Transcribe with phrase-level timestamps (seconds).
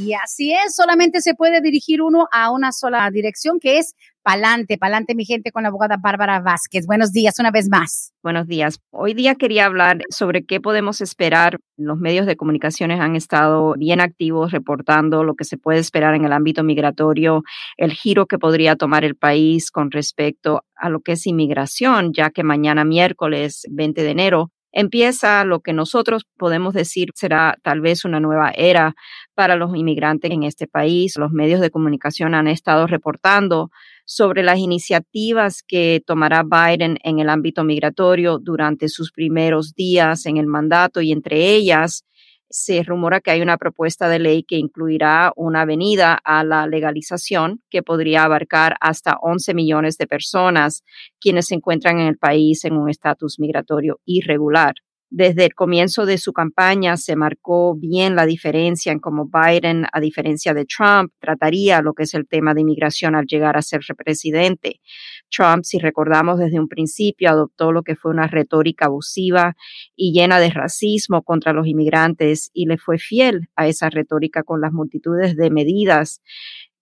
[0.00, 4.76] Y así es, solamente se puede dirigir uno a una sola dirección, que es Pa'lante,
[4.76, 6.86] pa'lante mi gente con la abogada Bárbara Vázquez.
[6.86, 8.12] Buenos días una vez más.
[8.22, 8.78] Buenos días.
[8.90, 11.58] Hoy día quería hablar sobre qué podemos esperar.
[11.78, 16.26] Los medios de comunicaciones han estado bien activos reportando lo que se puede esperar en
[16.26, 17.42] el ámbito migratorio,
[17.78, 22.28] el giro que podría tomar el país con respecto a lo que es inmigración, ya
[22.28, 28.04] que mañana miércoles 20 de enero empieza lo que nosotros podemos decir será tal vez
[28.04, 28.94] una nueva era
[29.34, 31.16] para los inmigrantes en este país.
[31.16, 33.70] Los medios de comunicación han estado reportando
[34.04, 40.36] sobre las iniciativas que tomará Biden en el ámbito migratorio durante sus primeros días en
[40.36, 42.04] el mandato y entre ellas
[42.50, 47.62] se rumora que hay una propuesta de ley que incluirá una avenida a la legalización
[47.70, 50.82] que podría abarcar hasta 11 millones de personas
[51.20, 54.74] quienes se encuentran en el país en un estatus migratorio irregular
[55.10, 60.00] desde el comienzo de su campaña se marcó bien la diferencia en cómo Biden, a
[60.00, 63.80] diferencia de Trump, trataría lo que es el tema de inmigración al llegar a ser
[63.96, 64.80] presidente.
[65.28, 69.56] Trump, si recordamos desde un principio, adoptó lo que fue una retórica abusiva
[69.96, 74.60] y llena de racismo contra los inmigrantes y le fue fiel a esa retórica con
[74.60, 76.22] las multitudes de medidas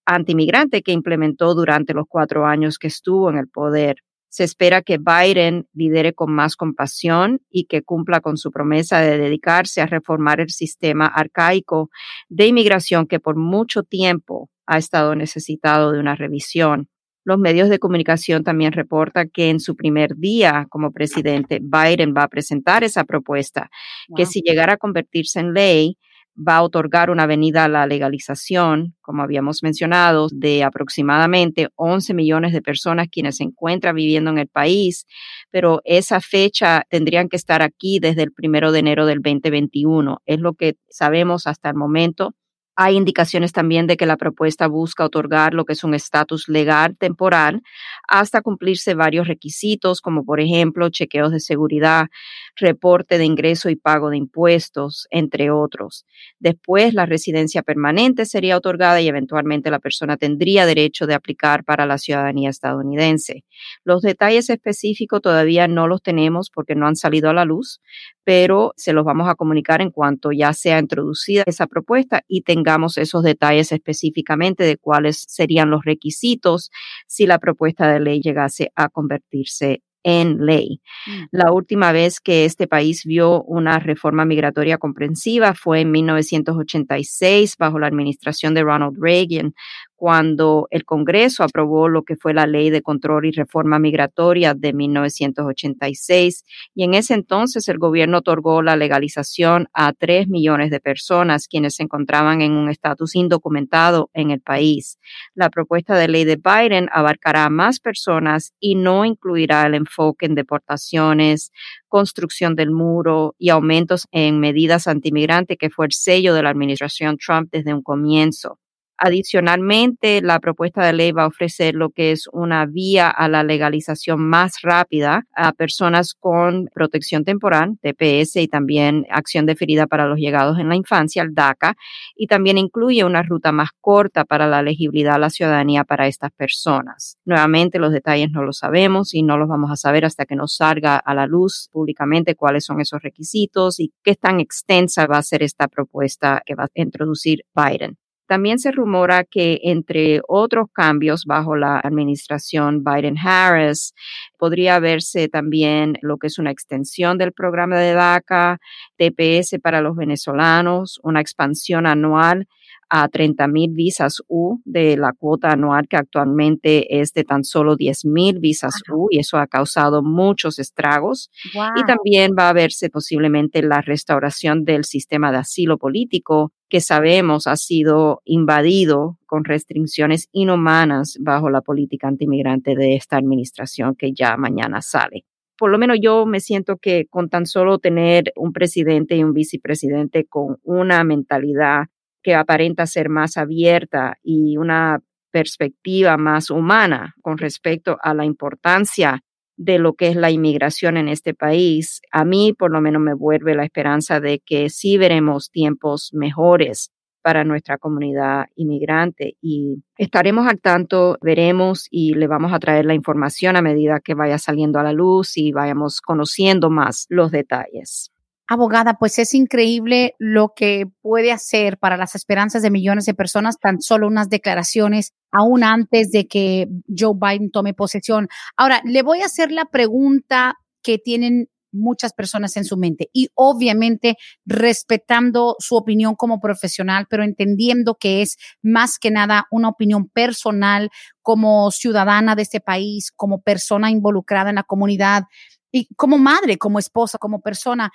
[0.05, 3.97] antimigrantes que implementó durante los cuatro años que estuvo en el poder.
[4.29, 9.19] Se espera que Biden lidere con más compasión y que cumpla con su promesa de
[9.19, 11.91] dedicarse a reformar el sistema arcaico
[12.29, 16.89] de inmigración que por mucho tiempo ha estado necesitado de una revisión.
[17.25, 22.23] Los medios de comunicación también reportan que en su primer día como presidente, Biden va
[22.23, 23.71] a presentar esa propuesta,
[24.17, 25.99] que si llegara a convertirse en ley,
[26.39, 32.53] va a otorgar una avenida a la legalización, como habíamos mencionado, de aproximadamente 11 millones
[32.53, 35.07] de personas quienes se encuentran viviendo en el país,
[35.51, 40.21] pero esa fecha tendrían que estar aquí desde el primero de enero del 2021.
[40.27, 42.35] Es lo que sabemos hasta el momento.
[42.81, 46.97] Hay indicaciones también de que la propuesta busca otorgar lo que es un estatus legal
[46.97, 47.63] temporal
[48.07, 52.07] hasta cumplirse varios requisitos, como por ejemplo chequeos de seguridad,
[52.55, 56.07] reporte de ingreso y pago de impuestos, entre otros.
[56.39, 61.85] Después, la residencia permanente sería otorgada y eventualmente la persona tendría derecho de aplicar para
[61.85, 63.43] la ciudadanía estadounidense.
[63.83, 67.81] Los detalles específicos todavía no los tenemos porque no han salido a la luz,
[68.29, 72.99] pero se los vamos a comunicar en cuanto ya sea introducida esa propuesta y tengamos
[72.99, 76.71] esos detalles específicamente de cuáles serían los requisitos
[77.07, 80.83] si la propuesta de ley llegase a convertirse en ley.
[81.07, 81.23] Mm.
[81.31, 87.79] La última vez que este país vio una reforma migratoria comprensiva fue en 1986 bajo
[87.79, 89.55] la administración de Ronald Reagan,
[89.99, 94.73] cuando el Congreso aprobó lo que fue la Ley de Control y Reforma Migratoria de
[94.73, 101.49] 1986 y en ese entonces el gobierno otorgó la legalización a tres millones de personas
[101.49, 105.01] quienes se encontraban en un estatus indocumentado en el país.
[105.35, 110.27] La propuesta de ley de Biden abarcará a más personas y no incluirá el enfoque
[110.27, 111.51] en deportaciones,
[111.89, 117.17] construcción del muro y aumentos en medidas antimigrantes que fue el sello de la administración
[117.19, 118.61] Trump desde un comienzo.
[119.01, 123.45] Adicionalmente, la propuesta de ley va a ofrecer lo que es una vía a la
[123.45, 130.19] legalización más rápida a personas con protección temporal, TPS, y también acción deferida para los
[130.19, 131.77] llegados en la infancia, el DACA,
[132.17, 136.33] y también incluye una ruta más corta para la elegibilidad a la ciudadanía para estas
[136.33, 137.19] personas.
[137.25, 140.57] Nuevamente, los detalles no los sabemos y no los vamos a saber hasta que nos
[140.57, 145.23] salga a la luz públicamente cuáles son esos requisitos y qué tan extensa va a
[145.23, 147.97] ser esta propuesta que va a introducir Biden.
[148.29, 153.95] También se rumora que entre otros cambios bajo la administración Biden-Harris,
[154.37, 158.59] podría verse también lo que es una extensión del programa de DACA,
[158.99, 162.47] TPS para los venezolanos, una expansión anual
[162.91, 167.77] a 30 mil visas U de la cuota anual que actualmente es de tan solo
[167.77, 171.31] 10 mil visas U y eso ha causado muchos estragos.
[171.77, 177.47] Y también va a verse posiblemente la restauración del sistema de asilo político que sabemos
[177.47, 184.37] ha sido invadido con restricciones inhumanas bajo la política antimigrante de esta administración que ya
[184.37, 185.25] mañana sale.
[185.59, 189.33] Por lo menos yo me siento que con tan solo tener un presidente y un
[189.33, 191.87] vicepresidente con una mentalidad
[192.29, 199.23] que aparenta ser más abierta y una perspectiva más humana con respecto a la importancia
[199.57, 203.15] de lo que es la inmigración en este país, a mí por lo menos me
[203.15, 206.91] vuelve la esperanza de que sí veremos tiempos mejores
[207.23, 212.93] para nuestra comunidad inmigrante y estaremos al tanto, veremos y le vamos a traer la
[212.93, 218.13] información a medida que vaya saliendo a la luz y vayamos conociendo más los detalles.
[218.51, 223.59] Abogada, pues es increíble lo que puede hacer para las esperanzas de millones de personas
[223.61, 228.29] tan solo unas declaraciones aún antes de que Joe Biden tome posesión.
[228.57, 233.29] Ahora, le voy a hacer la pregunta que tienen muchas personas en su mente y
[233.35, 234.17] obviamente
[234.47, 240.89] respetando su opinión como profesional, pero entendiendo que es más que nada una opinión personal
[241.21, 245.25] como ciudadana de este país, como persona involucrada en la comunidad
[245.71, 247.91] y como madre, como esposa, como persona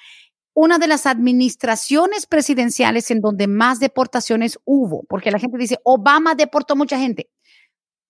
[0.53, 6.35] una de las administraciones presidenciales en donde más deportaciones hubo, porque la gente dice, Obama
[6.35, 7.29] deportó mucha gente,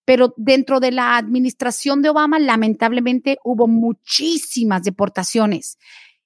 [0.05, 5.77] pero dentro de la administración de Obama, lamentablemente, hubo muchísimas deportaciones.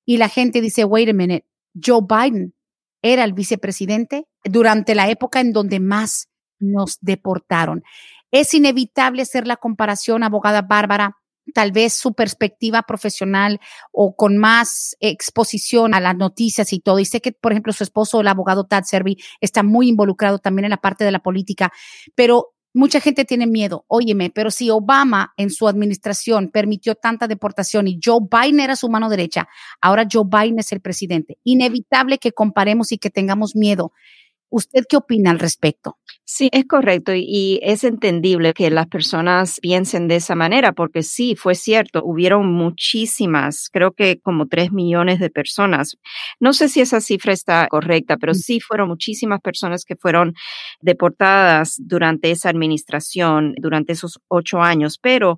[0.06, 2.56] Y la gente dice, wait a minute, Joe Biden
[3.04, 6.30] era el vicepresidente durante la época en donde más
[6.60, 7.84] nos deportaron.
[8.31, 11.16] Es inevitable hacer la comparación, abogada Bárbara,
[11.54, 13.60] tal vez su perspectiva profesional
[13.92, 17.00] o con más exposición a las noticias y todo.
[17.00, 20.66] Y sé que, por ejemplo, su esposo, el abogado Tad Servi, está muy involucrado también
[20.66, 21.72] en la parte de la política,
[22.16, 23.86] pero mucha gente tiene miedo.
[23.88, 28.90] Óyeme, pero si Obama en su administración permitió tanta deportación y Joe Biden era su
[28.90, 29.48] mano derecha,
[29.82, 31.40] ahora Joe Biden es el presidente.
[31.44, 33.94] Inevitable que comparemos y que tengamos miedo.
[34.50, 35.98] ¿Usted qué opina al respecto?
[36.24, 41.36] Sí, es correcto y, es entendible que las personas piensen de esa manera porque sí,
[41.36, 45.98] fue cierto, hubieron muchísimas, creo que como tres millones de personas.
[46.40, 48.36] No sé si esa cifra está correcta, pero mm.
[48.36, 50.34] sí fueron muchísimas personas que fueron
[50.82, 55.38] deportadas durante esa administración, durante esos ocho años, pero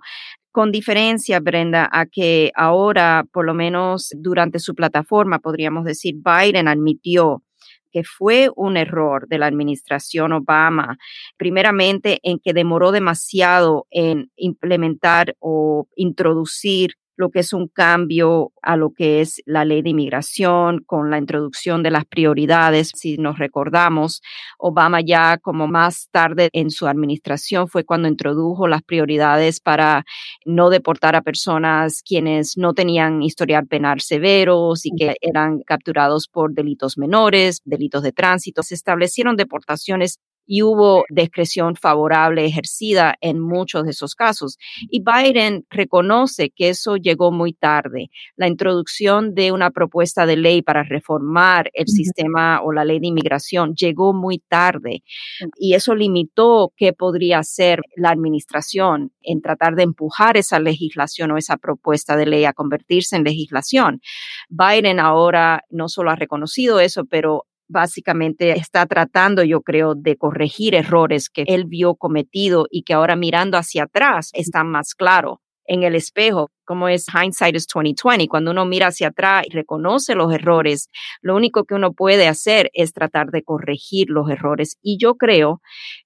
[0.51, 6.67] con diferencia, Brenda, a que ahora, por lo menos durante su plataforma, podríamos decir, Biden
[6.67, 7.43] admitió
[7.91, 10.97] que fue un error de la administración Obama,
[11.37, 18.77] primeramente en que demoró demasiado en implementar o introducir lo que es un cambio a
[18.77, 22.91] lo que es la ley de inmigración con la introducción de las prioridades.
[22.95, 24.21] Si nos recordamos,
[24.57, 30.05] Obama ya como más tarde en su administración fue cuando introdujo las prioridades para
[30.45, 36.53] no deportar a personas quienes no tenían historial penal severos y que eran capturados por
[36.53, 38.63] delitos menores, delitos de tránsito.
[38.63, 40.19] Se establecieron deportaciones
[40.51, 44.57] y hubo discreción favorable ejercida en muchos de esos casos.
[44.89, 48.09] Y Biden reconoce que eso llegó muy tarde.
[48.35, 53.09] La introducción de una propuesta de ley para reformar el sistema o la ley de
[53.09, 55.03] inmigración llegó muy tarde
[55.55, 61.37] y eso limitó qué podría hacer la administración en tratar de empujar esa legislación o
[61.37, 64.01] esa propuesta de ley a convertirse en legislación.
[64.49, 70.75] Biden ahora no solo ha reconocido eso, pero básicamente está tratando, yo creo, de corregir
[70.75, 75.83] errores que él vio cometido y que ahora mirando hacia atrás están más claro en
[75.83, 80.33] el espejo, como es hindsight is 2020, cuando uno mira hacia atrás y reconoce los
[80.33, 80.89] errores,
[81.21, 84.77] lo único que uno puede hacer es tratar de corregir los errores.
[84.81, 85.61] Y yo creo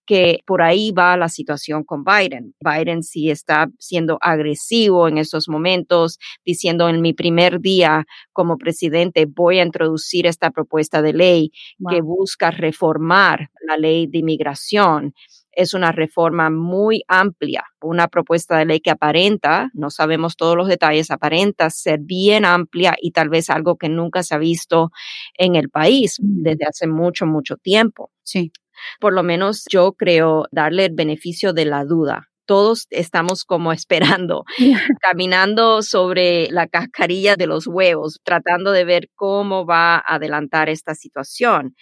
[0.06, 2.54] que por ahí va la situación con Biden.
[2.60, 9.26] Biden sí está siendo agresivo en estos momentos, diciendo en mi primer día como presidente
[9.26, 11.52] voy a introducir esta propuesta de ley
[11.90, 15.14] que busca reformar la ley de inmigración
[15.56, 20.68] es una reforma muy amplia, una propuesta de ley que aparenta, no sabemos todos los
[20.68, 24.92] detalles, aparenta ser bien amplia y tal vez algo que nunca se ha visto
[25.38, 26.44] en el país mm.
[26.44, 28.12] desde hace mucho, mucho tiempo.
[28.24, 28.52] Sí.
[29.00, 34.44] Por lo menos yo creo darle el beneficio de la duda todos estamos como esperando,
[35.02, 40.94] caminando sobre la cascarilla de los huevos, tratando de ver cómo va a adelantar esta
[40.94, 41.76] situación.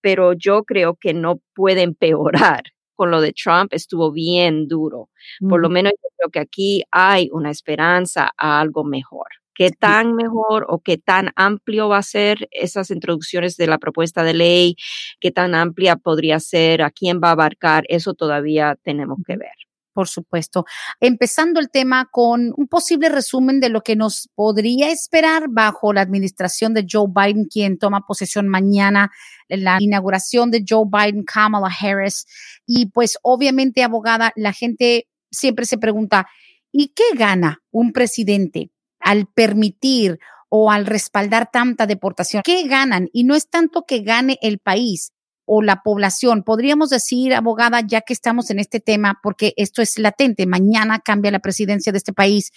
[0.00, 2.62] Pero yo creo que no puede empeorar
[2.98, 5.08] con lo de Trump estuvo bien duro.
[5.48, 9.28] Por lo menos yo creo que aquí hay una esperanza a algo mejor.
[9.54, 14.24] ¿Qué tan mejor o qué tan amplio va a ser esas introducciones de la propuesta
[14.24, 14.76] de ley?
[15.20, 16.82] ¿Qué tan amplia podría ser?
[16.82, 17.84] ¿A quién va a abarcar?
[17.88, 19.57] Eso todavía tenemos que ver
[19.98, 20.64] por supuesto.
[21.00, 26.02] Empezando el tema con un posible resumen de lo que nos podría esperar bajo la
[26.02, 29.10] administración de Joe Biden, quien toma posesión mañana,
[29.48, 32.26] la inauguración de Joe Biden, Kamala Harris.
[32.64, 36.28] Y pues obviamente, abogada, la gente siempre se pregunta,
[36.70, 42.44] ¿y qué gana un presidente al permitir o al respaldar tanta deportación?
[42.44, 43.08] ¿Qué ganan?
[43.12, 45.12] Y no es tanto que gane el país,
[45.48, 46.42] o la población.
[46.42, 51.30] Podríamos decir, abogada, ya que estamos en este tema, porque esto es latente, mañana cambia
[51.30, 52.52] la presidencia de este país,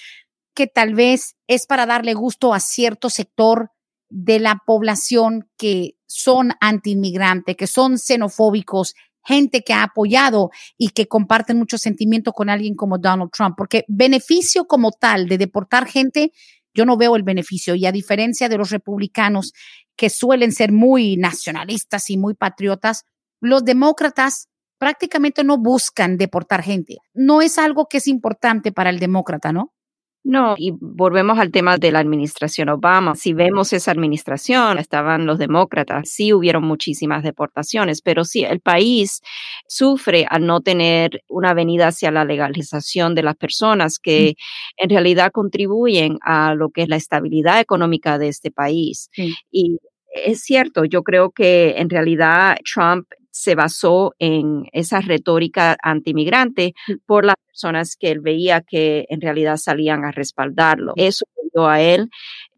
[0.53, 3.71] que tal vez es para darle gusto a cierto sector
[4.09, 8.93] de la población que son anti-inmigrante, que son xenofóbicos,
[9.23, 13.85] gente que ha apoyado y que comparten mucho sentimiento con alguien como Donald Trump, porque
[13.87, 16.33] beneficio como tal de deportar gente,
[16.73, 17.75] yo no veo el beneficio.
[17.75, 19.53] Y a diferencia de los republicanos
[20.01, 23.05] que suelen ser muy nacionalistas y muy patriotas,
[23.39, 24.47] los demócratas
[24.79, 26.97] prácticamente no buscan deportar gente.
[27.13, 29.73] No es algo que es importante para el demócrata, ¿no?
[30.23, 33.15] No, y volvemos al tema de la administración Obama.
[33.15, 39.21] Si vemos esa administración, estaban los demócratas, sí hubieron muchísimas deportaciones, pero sí, el país
[39.67, 44.35] sufre al no tener una venida hacia la legalización de las personas que
[44.77, 49.09] en realidad contribuyen a lo que es la estabilidad económica de este país.
[49.51, 49.77] Y
[50.13, 56.73] es cierto, yo creo que en realidad Trump se basó en esa retórica antimigrante
[57.05, 60.93] por las personas que él veía que en realidad salían a respaldarlo.
[60.97, 62.09] Eso dio a él,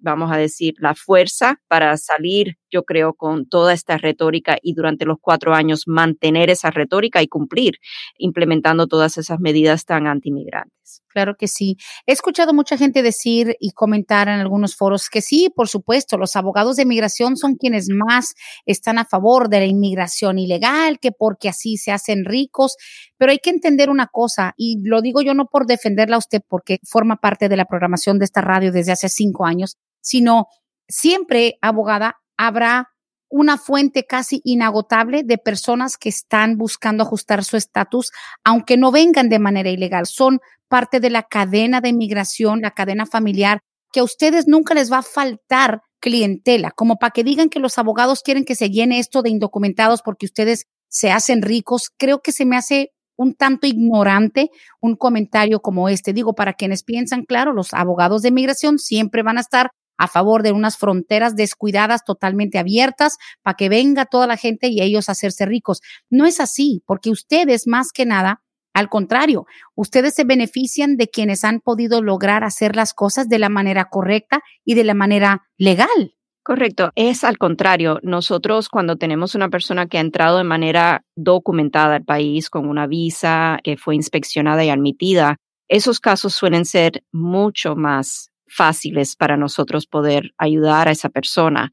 [0.04, 5.06] vamos a decir, la fuerza para salir, yo creo, con toda esta retórica y durante
[5.06, 7.80] los cuatro años mantener esa retórica y cumplir
[8.18, 11.02] implementando todas esas medidas tan antimigrantes.
[11.08, 11.78] Claro que sí.
[12.06, 16.36] He escuchado mucha gente decir y comentar en algunos foros que sí, por supuesto, los
[16.36, 18.34] abogados de migración son quienes más
[18.66, 22.76] están a favor de la inmigración ilegal, que porque así se hacen ricos,
[23.18, 26.42] pero hay que entender una cosa, y lo digo yo no por defenderla a usted,
[26.48, 30.48] porque forma parte de la programación de esta radio desde hace cinco años, sino
[30.88, 32.90] siempre, abogada, habrá
[33.30, 38.12] una fuente casi inagotable de personas que están buscando ajustar su estatus,
[38.44, 40.06] aunque no vengan de manera ilegal.
[40.06, 44.92] Son parte de la cadena de inmigración, la cadena familiar, que a ustedes nunca les
[44.92, 49.00] va a faltar clientela, como para que digan que los abogados quieren que se llene
[49.00, 51.90] esto de indocumentados porque ustedes se hacen ricos.
[51.98, 54.50] Creo que se me hace un tanto ignorante
[54.82, 56.14] un comentario como este.
[56.14, 59.72] Digo, para quienes piensan, claro, los abogados de inmigración siempre van a estar
[60.04, 64.82] a favor de unas fronteras descuidadas totalmente abiertas para que venga toda la gente y
[64.82, 65.82] ellos hacerse ricos.
[66.10, 68.42] No es así, porque ustedes más que nada,
[68.74, 69.46] al contrario,
[69.76, 74.42] ustedes se benefician de quienes han podido lograr hacer las cosas de la manera correcta
[74.66, 76.16] y de la manera legal.
[76.44, 78.00] Correcto, es al contrario.
[78.04, 82.88] Nosotros cuando tenemos una persona que ha entrado de manera documentada al país con una
[82.88, 85.38] visa que fue inspeccionada y admitida,
[85.70, 91.72] esos casos suelen ser mucho más fáciles para nosotros poder ayudar a esa persona.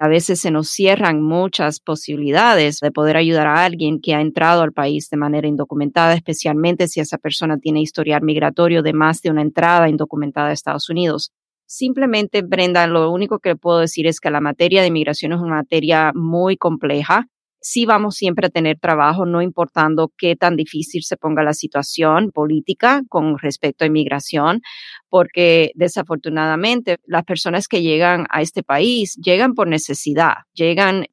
[0.00, 4.62] A veces se nos cierran muchas posibilidades de poder ayudar a alguien que ha entrado
[4.62, 9.30] al país de manera indocumentada, especialmente si esa persona tiene historial migratorio de más de
[9.30, 11.32] una entrada indocumentada a Estados Unidos.
[11.66, 15.56] Simplemente, Brenda, lo único que puedo decir es que la materia de inmigración es una
[15.56, 17.26] materia muy compleja
[17.66, 22.30] sí vamos siempre a tener trabajo, no importando qué tan difícil se ponga la situación
[22.30, 24.60] política con respecto a inmigración,
[25.08, 31.06] porque desafortunadamente las personas que llegan a este país llegan por necesidad, llegan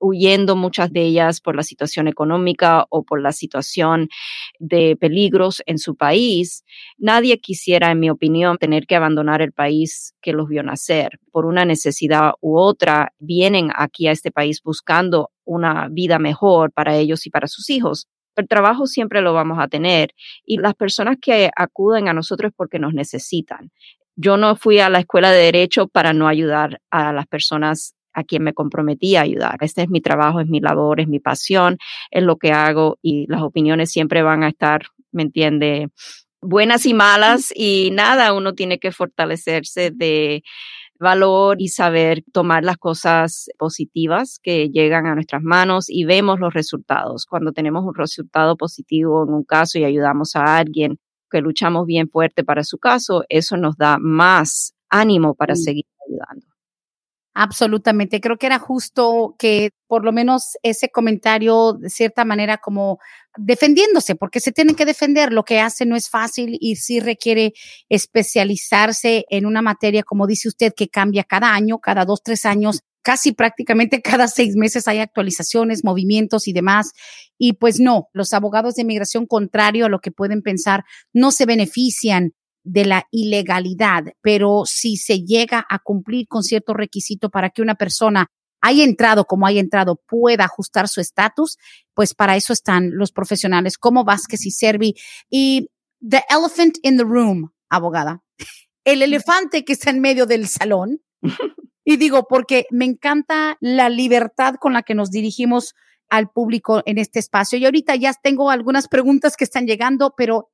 [0.00, 4.08] huyendo muchas de ellas por la situación económica o por la situación
[4.58, 6.64] de peligros en su país.
[6.98, 11.20] Nadie quisiera, en mi opinión, tener que abandonar el país que los vio nacer.
[11.30, 16.96] Por una necesidad u otra, vienen aquí a este país buscando una vida mejor para
[16.96, 18.06] ellos y para sus hijos.
[18.36, 20.14] El trabajo siempre lo vamos a tener
[20.46, 23.70] y las personas que acuden a nosotros es porque nos necesitan.
[24.16, 28.24] Yo no fui a la escuela de derecho para no ayudar a las personas a
[28.24, 29.56] quien me comprometí a ayudar.
[29.60, 31.78] Este es mi trabajo, es mi labor, es mi pasión,
[32.10, 35.88] es lo que hago y las opiniones siempre van a estar, ¿me entiende?
[36.42, 40.42] Buenas y malas y nada, uno tiene que fortalecerse de
[41.00, 46.52] valor y saber tomar las cosas positivas que llegan a nuestras manos y vemos los
[46.52, 47.24] resultados.
[47.26, 50.98] Cuando tenemos un resultado positivo en un caso y ayudamos a alguien
[51.30, 56.49] que luchamos bien fuerte para su caso, eso nos da más ánimo para seguir ayudando.
[57.34, 58.20] Absolutamente.
[58.20, 62.98] Creo que era justo que por lo menos ese comentario, de cierta manera, como
[63.36, 65.32] defendiéndose, porque se tienen que defender.
[65.32, 67.52] Lo que hace no es fácil y sí requiere
[67.88, 72.80] especializarse en una materia, como dice usted, que cambia cada año, cada dos, tres años.
[73.02, 76.90] Casi prácticamente cada seis meses hay actualizaciones, movimientos y demás.
[77.38, 81.46] Y pues no, los abogados de inmigración, contrario a lo que pueden pensar, no se
[81.46, 82.32] benefician
[82.62, 87.74] de la ilegalidad, pero si se llega a cumplir con cierto requisito para que una
[87.74, 91.56] persona haya entrado como haya entrado pueda ajustar su estatus,
[91.94, 94.94] pues para eso están los profesionales como Vázquez y Servi.
[95.30, 95.68] Y
[96.06, 98.22] the elephant in the room, abogada,
[98.84, 101.00] el elefante que está en medio del salón.
[101.82, 105.74] Y digo, porque me encanta la libertad con la que nos dirigimos
[106.08, 107.58] al público en este espacio.
[107.58, 110.50] Y ahorita ya tengo algunas preguntas que están llegando, pero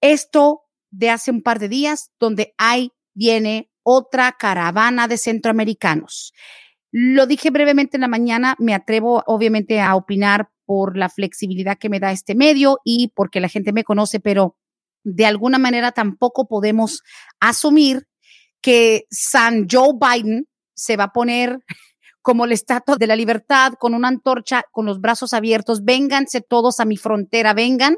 [0.00, 0.61] esto
[0.92, 6.32] de hace un par de días, donde hay, viene otra caravana de centroamericanos.
[6.92, 11.88] Lo dije brevemente en la mañana, me atrevo obviamente a opinar por la flexibilidad que
[11.88, 14.56] me da este medio y porque la gente me conoce, pero
[15.02, 17.02] de alguna manera tampoco podemos
[17.40, 18.06] asumir
[18.60, 21.58] que San Joe Biden se va a poner
[22.20, 26.78] como el estatua de la libertad con una antorcha, con los brazos abiertos, vénganse todos
[26.78, 27.96] a mi frontera, vengan.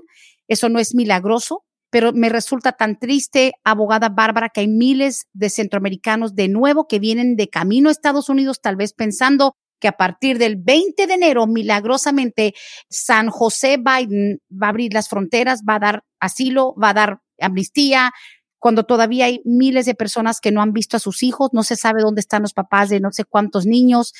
[0.48, 5.48] Eso no es milagroso, pero me resulta tan triste, abogada Bárbara, que hay miles de
[5.48, 9.92] centroamericanos de nuevo que vienen de camino a Estados Unidos, tal vez pensando que a
[9.92, 12.52] partir del 20 de enero, milagrosamente,
[12.90, 17.20] San José Biden va a abrir las fronteras, va a dar asilo, va a dar
[17.38, 18.10] amnistía,
[18.58, 21.76] cuando todavía hay miles de personas que no han visto a sus hijos, no se
[21.76, 24.14] sabe dónde están los papás de no sé cuántos niños,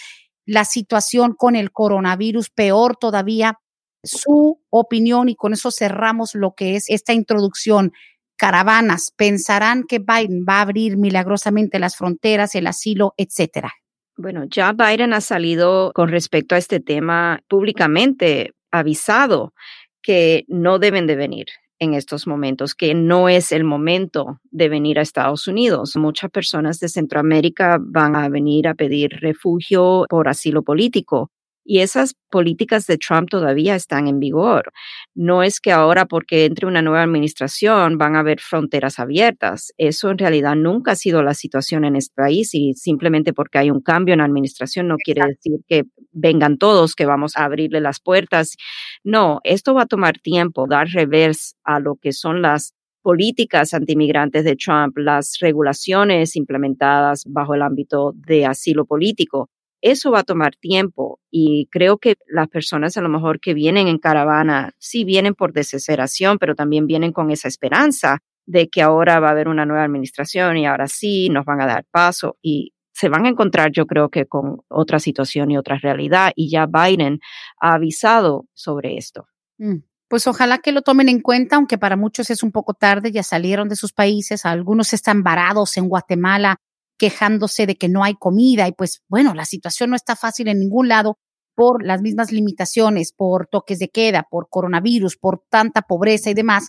[0.47, 3.59] la situación con el coronavirus peor todavía.
[4.04, 7.92] Su opinión y con eso cerramos lo que es esta introducción.
[8.37, 13.73] Caravanas, pensarán que Biden va a abrir milagrosamente las fronteras, el asilo, etcétera.
[14.16, 19.54] Bueno, ya Biden ha salido con respecto a este tema públicamente avisado
[20.02, 21.46] que no deben de venir
[21.80, 25.96] en estos momentos, que no es el momento de venir a Estados Unidos.
[25.96, 31.30] Muchas personas de Centroamérica van a venir a pedir refugio por asilo político
[31.64, 34.73] y esas políticas de Trump todavía están en vigor.
[35.14, 39.73] No es que ahora porque entre una nueva administración van a haber fronteras abiertas.
[39.78, 43.71] Eso en realidad nunca ha sido la situación en este país y simplemente porque hay
[43.71, 47.80] un cambio en la administración no quiere decir que vengan todos, que vamos a abrirle
[47.80, 48.56] las puertas.
[49.02, 54.44] No, esto va a tomar tiempo, dar revés a lo que son las políticas antimigrantes
[54.44, 59.50] de Trump, las regulaciones implementadas bajo el ámbito de asilo político
[59.85, 63.87] eso va a tomar tiempo y creo que las personas a lo mejor que vienen
[63.87, 69.20] en caravana, sí vienen por desesperación, pero también vienen con esa esperanza de que ahora
[69.20, 72.73] va a haber una nueva administración y ahora sí nos van a dar paso y
[72.94, 76.64] se van a encontrar yo creo que con otra situación y otra realidad y ya
[76.64, 77.20] Biden
[77.61, 79.27] ha avisado sobre esto.
[79.59, 83.12] Mm, pues ojalá que lo tomen en cuenta, aunque para muchos es un poco tarde,
[83.12, 86.57] ya salieron de sus países, algunos están varados en Guatemala
[86.96, 90.61] quejándose de que no hay comida y pues bueno, la situación no está fácil en
[90.61, 91.18] ningún lado
[91.54, 96.68] por las mismas limitaciones, por toques de queda, por coronavirus, por tanta pobreza y demás.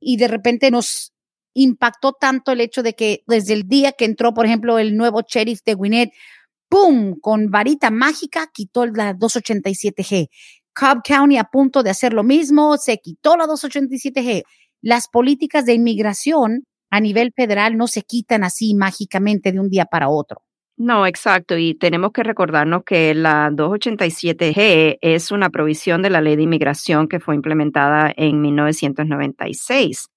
[0.00, 1.12] Y de repente nos
[1.54, 5.22] impactó tanto el hecho de que desde el día que entró, por ejemplo, el nuevo
[5.22, 6.12] sheriff de Gwinnett,
[6.68, 7.14] ¡pum!
[7.20, 10.28] Con varita mágica quitó la 287G.
[10.74, 14.44] Cobb County a punto de hacer lo mismo, se quitó la 287G.
[14.80, 19.86] Las políticas de inmigración a nivel federal no se quitan así mágicamente de un día
[19.86, 20.42] para otro.
[20.76, 21.56] No, exacto.
[21.56, 27.08] Y tenemos que recordarnos que la 287G es una provisión de la ley de inmigración
[27.08, 30.08] que fue implementada en 1996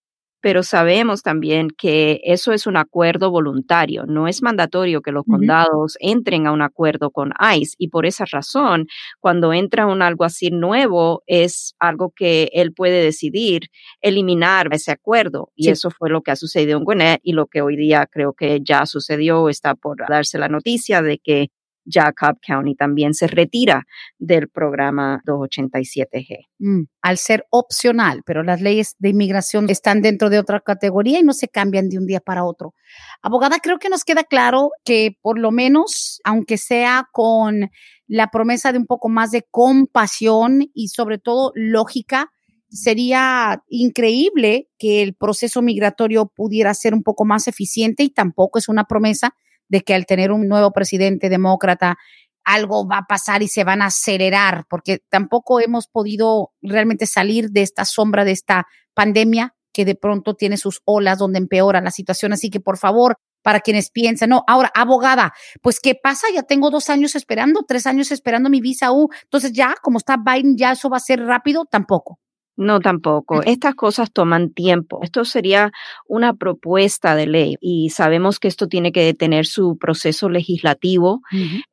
[0.45, 5.97] pero sabemos también que eso es un acuerdo voluntario, no es mandatorio que los condados
[5.99, 8.85] entren a un acuerdo con ICE y por esa razón,
[9.19, 13.69] cuando entra un algo así nuevo, es algo que él puede decidir
[14.01, 17.63] eliminar ese acuerdo y eso fue lo que ha sucedido en Gwinnett y lo que
[17.63, 21.47] hoy día creo que ya sucedió, está por darse la noticia de que
[21.85, 23.85] ya County también se retira
[24.17, 26.47] del programa 287G.
[26.59, 31.23] Mm, al ser opcional, pero las leyes de inmigración están dentro de otra categoría y
[31.23, 32.73] no se cambian de un día para otro.
[33.21, 37.69] Abogada, creo que nos queda claro que por lo menos, aunque sea con
[38.07, 42.31] la promesa de un poco más de compasión y sobre todo lógica,
[42.69, 48.67] sería increíble que el proceso migratorio pudiera ser un poco más eficiente y tampoco es
[48.67, 49.35] una promesa
[49.67, 51.97] de que al tener un nuevo presidente demócrata,
[52.43, 57.49] algo va a pasar y se van a acelerar, porque tampoco hemos podido realmente salir
[57.49, 61.91] de esta sombra de esta pandemia que de pronto tiene sus olas donde empeora la
[61.91, 62.31] situación.
[62.31, 66.27] Así que por favor, para quienes piensan, no, ahora, abogada, pues ¿qué pasa?
[66.33, 69.09] Ya tengo dos años esperando, tres años esperando mi visa U.
[69.23, 72.19] Entonces ya, como está Biden, ya eso va a ser rápido, tampoco.
[72.57, 73.41] No, tampoco.
[73.43, 74.99] Estas cosas toman tiempo.
[75.03, 75.71] Esto sería
[76.07, 81.21] una propuesta de ley y sabemos que esto tiene que tener su proceso legislativo.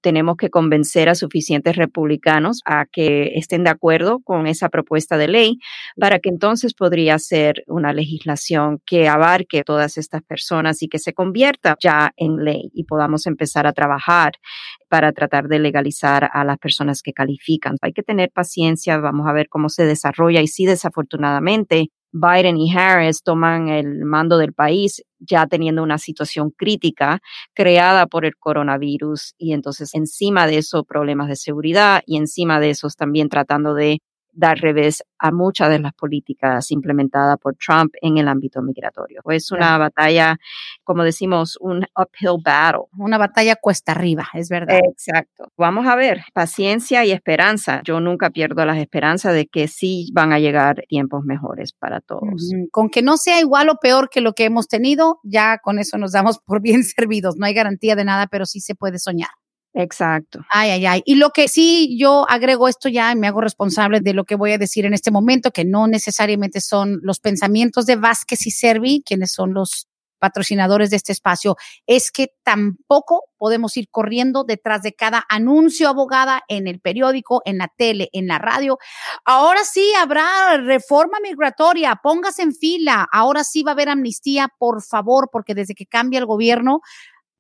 [0.01, 5.29] Tenemos que convencer a suficientes republicanos a que estén de acuerdo con esa propuesta de
[5.29, 5.59] ley
[5.97, 11.13] para que entonces podría ser una legislación que abarque todas estas personas y que se
[11.13, 14.33] convierta ya en ley y podamos empezar a trabajar
[14.93, 17.77] para tratar de legalizar a las personas que califican.
[17.81, 22.71] Hay que tener paciencia, vamos a ver cómo se desarrolla y si desafortunadamente Biden y
[22.77, 27.21] Harris toman el mando del país ya teniendo una situación crítica
[27.55, 32.69] creada por el coronavirus y entonces encima de eso problemas de seguridad y encima de
[32.69, 34.01] eso también tratando de
[34.33, 39.23] dar revés a muchas de las políticas implementadas por Trump en el ámbito migratorio.
[39.31, 40.37] Es una batalla,
[40.83, 42.87] como decimos, un uphill battle.
[42.99, 44.81] Una batalla cuesta arriba, es verdad.
[44.85, 45.53] Exacto.
[45.57, 47.83] Vamos a ver, paciencia y esperanza.
[47.85, 52.53] Yo nunca pierdo las esperanzas de que sí van a llegar tiempos mejores para todos.
[52.71, 55.99] Con que no sea igual o peor que lo que hemos tenido, ya con eso
[55.99, 57.37] nos damos por bien servidos.
[57.37, 59.31] No hay garantía de nada, pero sí se puede soñar.
[59.75, 60.41] Exacto.
[60.51, 61.03] Ay, ay, ay.
[61.07, 64.35] Y lo que sí yo agrego esto ya y me hago responsable de lo que
[64.35, 68.51] voy a decir en este momento, que no necesariamente son los pensamientos de Vázquez y
[68.51, 71.57] Servi, quienes son los patrocinadores de este espacio,
[71.87, 77.59] es que tampoco podemos ir corriendo detrás de cada anuncio abogada en el periódico, en
[77.59, 78.79] la tele, en la radio.
[79.25, 84.81] Ahora sí habrá reforma migratoria, póngase en fila, ahora sí va a haber amnistía, por
[84.85, 86.83] favor, porque desde que cambia el gobierno,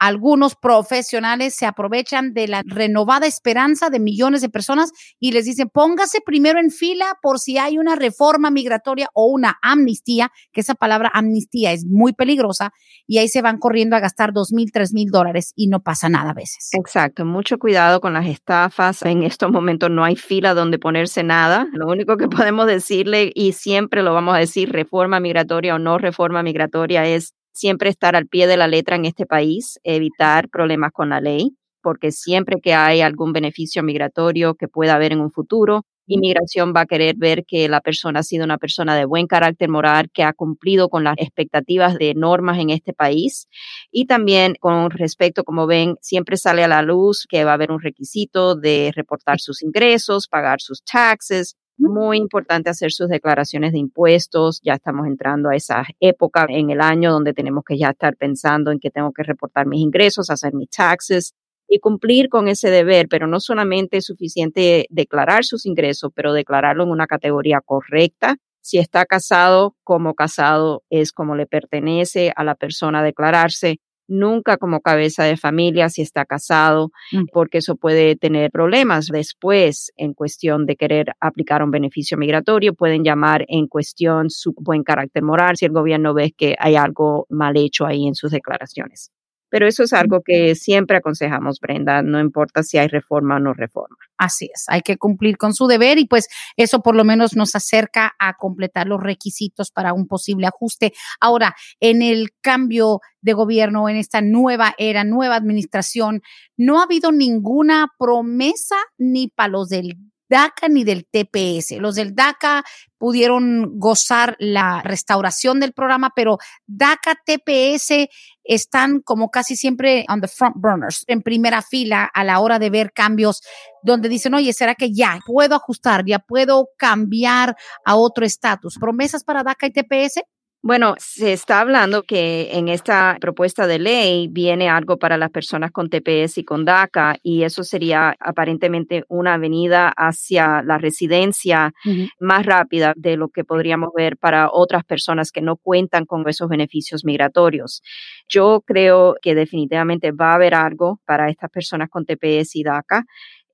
[0.03, 5.71] algunos profesionales se aprovechan de la renovada esperanza de millones de personas y les dicen,
[5.73, 10.75] póngase primero en fila por si hay una reforma migratoria o una amnistía, que esa
[10.75, 12.73] palabra amnistía es muy peligrosa,
[13.07, 16.09] y ahí se van corriendo a gastar dos mil, tres mil dólares y no pasa
[16.09, 16.71] nada a veces.
[16.73, 19.03] Exacto, mucho cuidado con las estafas.
[19.03, 21.69] En estos momentos no hay fila donde ponerse nada.
[21.75, 25.97] Lo único que podemos decirle, y siempre lo vamos a decir, reforma migratoria o no
[25.99, 30.93] reforma migratoria, es siempre estar al pie de la letra en este país, evitar problemas
[30.93, 35.31] con la ley, porque siempre que hay algún beneficio migratorio que pueda haber en un
[35.31, 39.27] futuro, inmigración va a querer ver que la persona ha sido una persona de buen
[39.27, 43.49] carácter moral, que ha cumplido con las expectativas de normas en este país.
[43.91, 47.71] Y también con respecto, como ven, siempre sale a la luz que va a haber
[47.71, 53.79] un requisito de reportar sus ingresos, pagar sus taxes, muy importante hacer sus declaraciones de
[53.79, 54.61] impuestos.
[54.63, 58.71] Ya estamos entrando a esa época en el año donde tenemos que ya estar pensando
[58.71, 61.35] en que tengo que reportar mis ingresos, hacer mis taxes
[61.69, 66.85] y cumplir con ese deber, pero no solamente es suficiente declarar sus ingresos, pero declararlo
[66.85, 68.37] en una categoría correcta.
[68.61, 73.81] Si está casado, como casado es como le pertenece a la persona declararse
[74.13, 77.25] nunca como cabeza de familia si está casado, mm.
[77.33, 82.75] porque eso puede tener problemas después en cuestión de querer aplicar un beneficio migratorio.
[82.75, 87.27] Pueden llamar en cuestión su buen carácter moral si el gobierno ve que hay algo
[87.31, 89.11] mal hecho ahí en sus declaraciones.
[89.53, 93.53] Pero eso es algo que siempre aconsejamos, Brenda, no importa si hay reforma o no
[93.53, 93.99] reforma.
[94.17, 97.55] Así es, hay que cumplir con su deber y pues eso por lo menos nos
[97.55, 100.95] acerca a completar los requisitos para un posible ajuste.
[101.21, 106.23] Ahora, en el cambio de gobierno, en esta nueva era, nueva administración,
[106.57, 109.99] no ha habido ninguna promesa ni para los del
[110.33, 111.73] DACA ni del TPS.
[111.79, 112.65] Los del DACA
[112.97, 118.09] pudieron gozar la restauración del programa, pero DACA, TPS
[118.45, 122.71] están como casi siempre on the front burners, en primera fila a la hora de
[122.71, 123.43] ver cambios
[123.83, 128.77] donde dicen, oye, ¿será que ya puedo ajustar, ya puedo cambiar a otro estatus?
[128.81, 130.21] ¿Promesas para DACA y TPS?
[130.65, 135.73] Bueno, se está hablando que en esta propuesta de ley viene algo para las personas
[135.73, 141.73] con TPS y con DACA y eso sería aparentemente una avenida hacia la residencia
[142.21, 146.49] más rápida de lo que podríamos ver para otras personas que no cuentan con esos
[146.49, 147.83] beneficios migratorios.
[148.29, 153.05] Yo creo que definitivamente va a haber algo para estas personas con TPS y DACA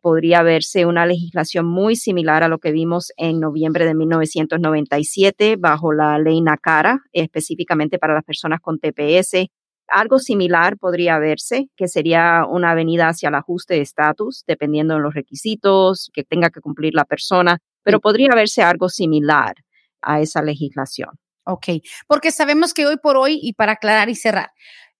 [0.00, 5.92] podría verse una legislación muy similar a lo que vimos en noviembre de 1997 bajo
[5.92, 9.46] la ley NACARA, específicamente para las personas con TPS.
[9.88, 15.00] Algo similar podría verse, que sería una avenida hacia el ajuste de estatus, dependiendo de
[15.00, 19.54] los requisitos que tenga que cumplir la persona, pero podría verse algo similar
[20.02, 21.10] a esa legislación.
[21.44, 21.66] Ok,
[22.06, 24.50] porque sabemos que hoy por hoy, y para aclarar y cerrar,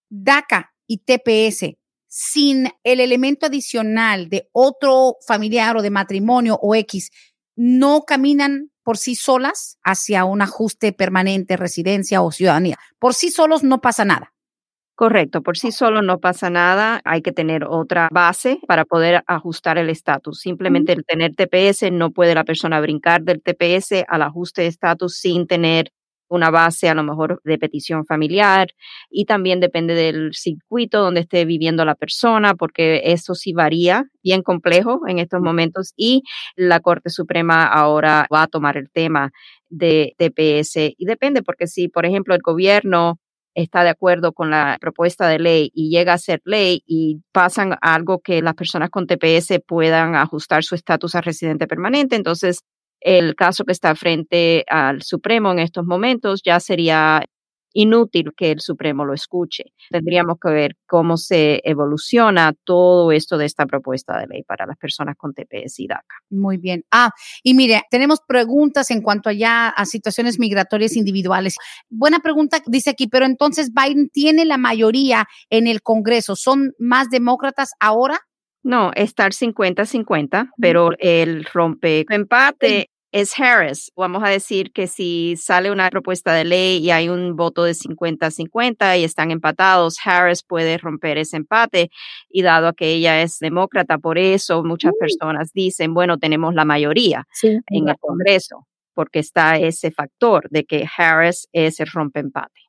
[0.09, 1.77] DACA y TPS
[2.09, 7.11] sin el elemento adicional de otro familiar o de matrimonio o X,
[7.55, 12.77] no caminan por sí solas hacia un ajuste permanente, residencia o ciudadanía.
[12.97, 14.33] Por sí solos no pasa nada.
[14.95, 19.77] Correcto, por sí solo no pasa nada, hay que tener otra base para poder ajustar
[19.77, 20.41] el estatus.
[20.41, 25.15] Simplemente el tener TPS no puede la persona brincar del TPS al ajuste de estatus
[25.15, 25.93] sin tener
[26.29, 28.69] una base a lo mejor de petición familiar
[29.09, 34.41] y también depende del circuito donde esté viviendo la persona, porque eso sí varía, bien
[34.43, 36.23] complejo en estos momentos y
[36.55, 39.31] la Corte Suprema ahora va a tomar el tema
[39.69, 43.19] de TPS y depende porque si, por ejemplo, el gobierno
[43.55, 47.75] está de acuerdo con la propuesta de ley y llega a ser ley y pasan
[47.81, 52.63] algo que las personas con TPS puedan ajustar su estatus a residente permanente, entonces
[53.01, 57.23] el caso que está frente al Supremo en estos momentos ya sería
[57.73, 59.73] inútil que el Supremo lo escuche.
[59.89, 64.77] Tendríamos que ver cómo se evoluciona todo esto de esta propuesta de ley para las
[64.77, 66.15] personas con TPS y DACA.
[66.29, 66.83] Muy bien.
[66.91, 67.11] Ah,
[67.43, 71.55] y mire, tenemos preguntas en cuanto allá a situaciones migratorias individuales.
[71.89, 76.35] Buena pregunta, dice aquí, pero entonces Biden tiene la mayoría en el Congreso.
[76.35, 78.19] ¿Son más demócratas ahora?
[78.63, 83.91] No, estar 50-50, pero el rompe empate es Harris.
[83.95, 87.71] Vamos a decir que si sale una propuesta de ley y hay un voto de
[87.71, 91.89] 50-50 y están empatados, Harris puede romper ese empate
[92.29, 94.99] y dado que ella es demócrata, por eso muchas mm.
[94.99, 100.87] personas dicen, bueno, tenemos la mayoría en el Congreso, porque está ese factor de que
[100.97, 102.68] Harris es el empate.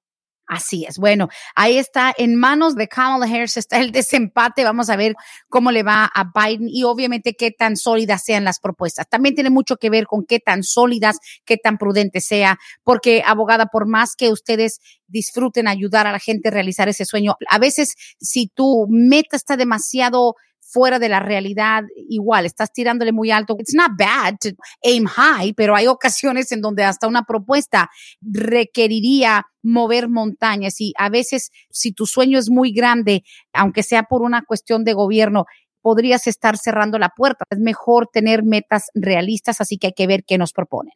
[0.51, 0.99] Así es.
[0.99, 4.65] Bueno, ahí está en manos de Kamala Harris está el desempate.
[4.65, 5.15] Vamos a ver
[5.49, 9.09] cómo le va a Biden y obviamente qué tan sólidas sean las propuestas.
[9.09, 13.67] También tiene mucho que ver con qué tan sólidas, qué tan prudente sea, porque abogada,
[13.67, 17.95] por más que ustedes disfruten ayudar a la gente a realizar ese sueño, a veces
[18.19, 20.35] si tu meta está demasiado
[20.71, 23.57] fuera de la realidad igual, estás tirándole muy alto.
[23.59, 24.51] It's not bad to
[24.83, 31.09] aim high, pero hay ocasiones en donde hasta una propuesta requeriría mover montañas y a
[31.09, 35.45] veces si tu sueño es muy grande, aunque sea por una cuestión de gobierno,
[35.83, 37.45] podrías estar cerrando la puerta.
[37.51, 40.93] Es mejor tener metas realistas, así que hay que ver qué nos proponen.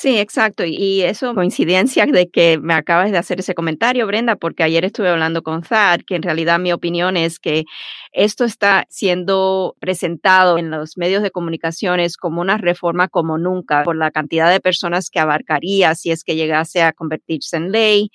[0.00, 0.62] Sí, exacto.
[0.64, 5.08] Y eso coincidencia de que me acabas de hacer ese comentario, Brenda, porque ayer estuve
[5.08, 7.64] hablando con Zad, que en realidad mi opinión es que
[8.12, 13.96] esto está siendo presentado en los medios de comunicaciones como una reforma como nunca, por
[13.96, 18.10] la cantidad de personas que abarcaría si es que llegase a convertirse en ley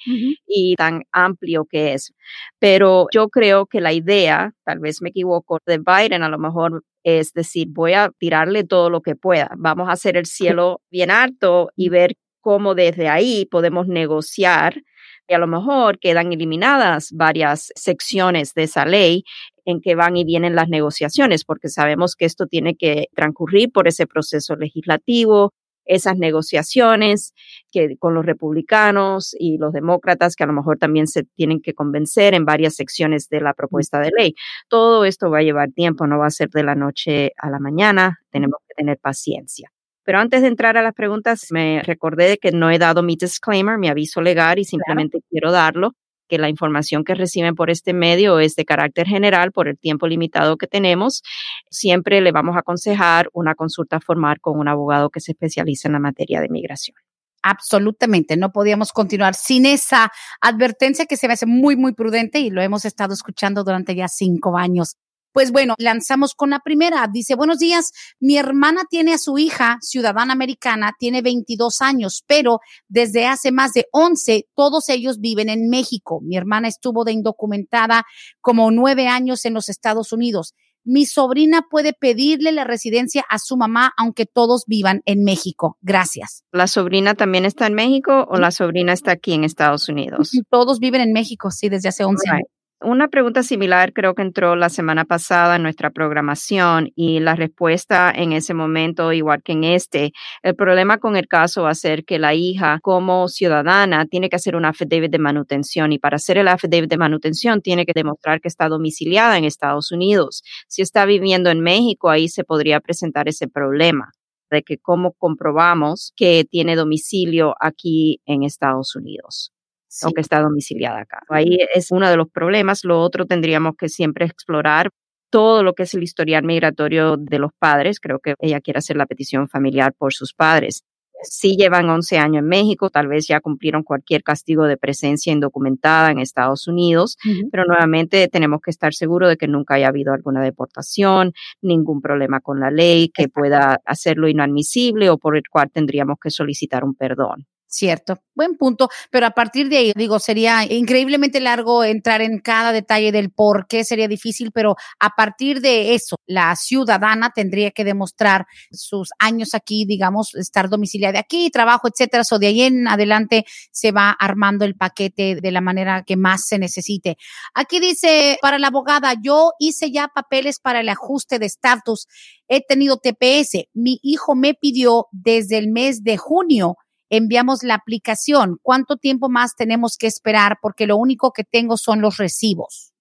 [0.47, 2.13] y tan amplio que es.
[2.59, 6.83] Pero yo creo que la idea, tal vez me equivoco, de Biden a lo mejor
[7.03, 9.51] es decir, voy a tirarle todo lo que pueda.
[9.57, 14.81] Vamos a hacer el cielo bien alto y ver cómo desde ahí podemos negociar
[15.27, 19.23] y a lo mejor quedan eliminadas varias secciones de esa ley
[19.65, 23.87] en que van y vienen las negociaciones, porque sabemos que esto tiene que transcurrir por
[23.87, 25.53] ese proceso legislativo,
[25.85, 27.33] esas negociaciones
[27.71, 31.73] que con los republicanos y los demócratas que a lo mejor también se tienen que
[31.73, 34.35] convencer en varias secciones de la propuesta de ley.
[34.69, 37.59] Todo esto va a llevar tiempo, no va a ser de la noche a la
[37.59, 39.71] mañana, tenemos que tener paciencia.
[40.03, 43.15] Pero antes de entrar a las preguntas, me recordé de que no he dado mi
[43.15, 45.93] disclaimer, mi aviso legal y simplemente quiero darlo
[46.33, 50.07] que la información que reciben por este medio es de carácter general por el tiempo
[50.07, 51.21] limitado que tenemos.
[51.69, 55.93] Siempre le vamos a aconsejar una consulta formal con un abogado que se especializa en
[55.93, 56.97] la materia de migración.
[57.43, 62.49] Absolutamente, no podíamos continuar sin esa advertencia que se me hace muy, muy prudente y
[62.49, 64.95] lo hemos estado escuchando durante ya cinco años.
[65.33, 67.07] Pues bueno, lanzamos con la primera.
[67.11, 72.59] Dice, buenos días, mi hermana tiene a su hija, ciudadana americana, tiene 22 años, pero
[72.87, 76.21] desde hace más de 11, todos ellos viven en México.
[76.21, 78.05] Mi hermana estuvo de indocumentada
[78.41, 80.53] como nueve años en los Estados Unidos.
[80.85, 85.77] Mi sobrina puede pedirle la residencia a su mamá, aunque todos vivan en México.
[85.81, 86.43] Gracias.
[86.51, 90.31] ¿La sobrina también está en México o la sobrina está aquí en Estados Unidos?
[90.51, 92.47] Todos viven en México, sí, desde hace 11 años.
[92.83, 98.11] Una pregunta similar creo que entró la semana pasada en nuestra programación y la respuesta
[98.13, 102.03] en ese momento, igual que en este, el problema con el caso va a ser
[102.03, 106.37] que la hija como ciudadana tiene que hacer un affidavit de manutención y para hacer
[106.37, 110.43] el affidavit de manutención tiene que demostrar que está domiciliada en Estados Unidos.
[110.67, 114.11] Si está viviendo en México, ahí se podría presentar ese problema
[114.51, 119.53] de que cómo comprobamos que tiene domicilio aquí en Estados Unidos
[120.03, 121.19] o que está domiciliada acá.
[121.29, 122.83] Ahí es uno de los problemas.
[122.83, 124.89] Lo otro tendríamos que siempre explorar
[125.29, 127.99] todo lo que es el historial migratorio de los padres.
[127.99, 130.83] Creo que ella quiere hacer la petición familiar por sus padres.
[131.23, 136.11] Si llevan 11 años en México, tal vez ya cumplieron cualquier castigo de presencia indocumentada
[136.11, 137.17] en Estados Unidos,
[137.49, 142.41] pero nuevamente tenemos que estar seguros de que nunca haya habido alguna deportación, ningún problema
[142.41, 146.93] con la ley que pueda hacerlo inadmisible o por el cual tendríamos que solicitar un
[146.93, 147.45] perdón.
[147.75, 152.71] Cierto, buen punto, pero a partir de ahí, digo, sería increíblemente largo entrar en cada
[152.71, 157.83] detalle del por qué sería difícil, pero a partir de eso, la ciudadana tendría que
[157.83, 162.21] demostrar sus años aquí, digamos, estar domiciliada aquí, trabajo, etcétera.
[162.31, 166.45] O de ahí en adelante se va armando el paquete de la manera que más
[166.45, 167.17] se necesite.
[167.55, 172.05] Aquí dice, para la abogada, yo hice ya papeles para el ajuste de estatus.
[172.47, 173.67] He tenido TPS.
[173.73, 176.77] Mi hijo me pidió desde el mes de junio
[177.17, 178.57] enviamos la aplicación.
[178.61, 180.57] ¿Cuánto tiempo más tenemos que esperar?
[180.61, 182.91] Porque lo único que tengo son los recibos.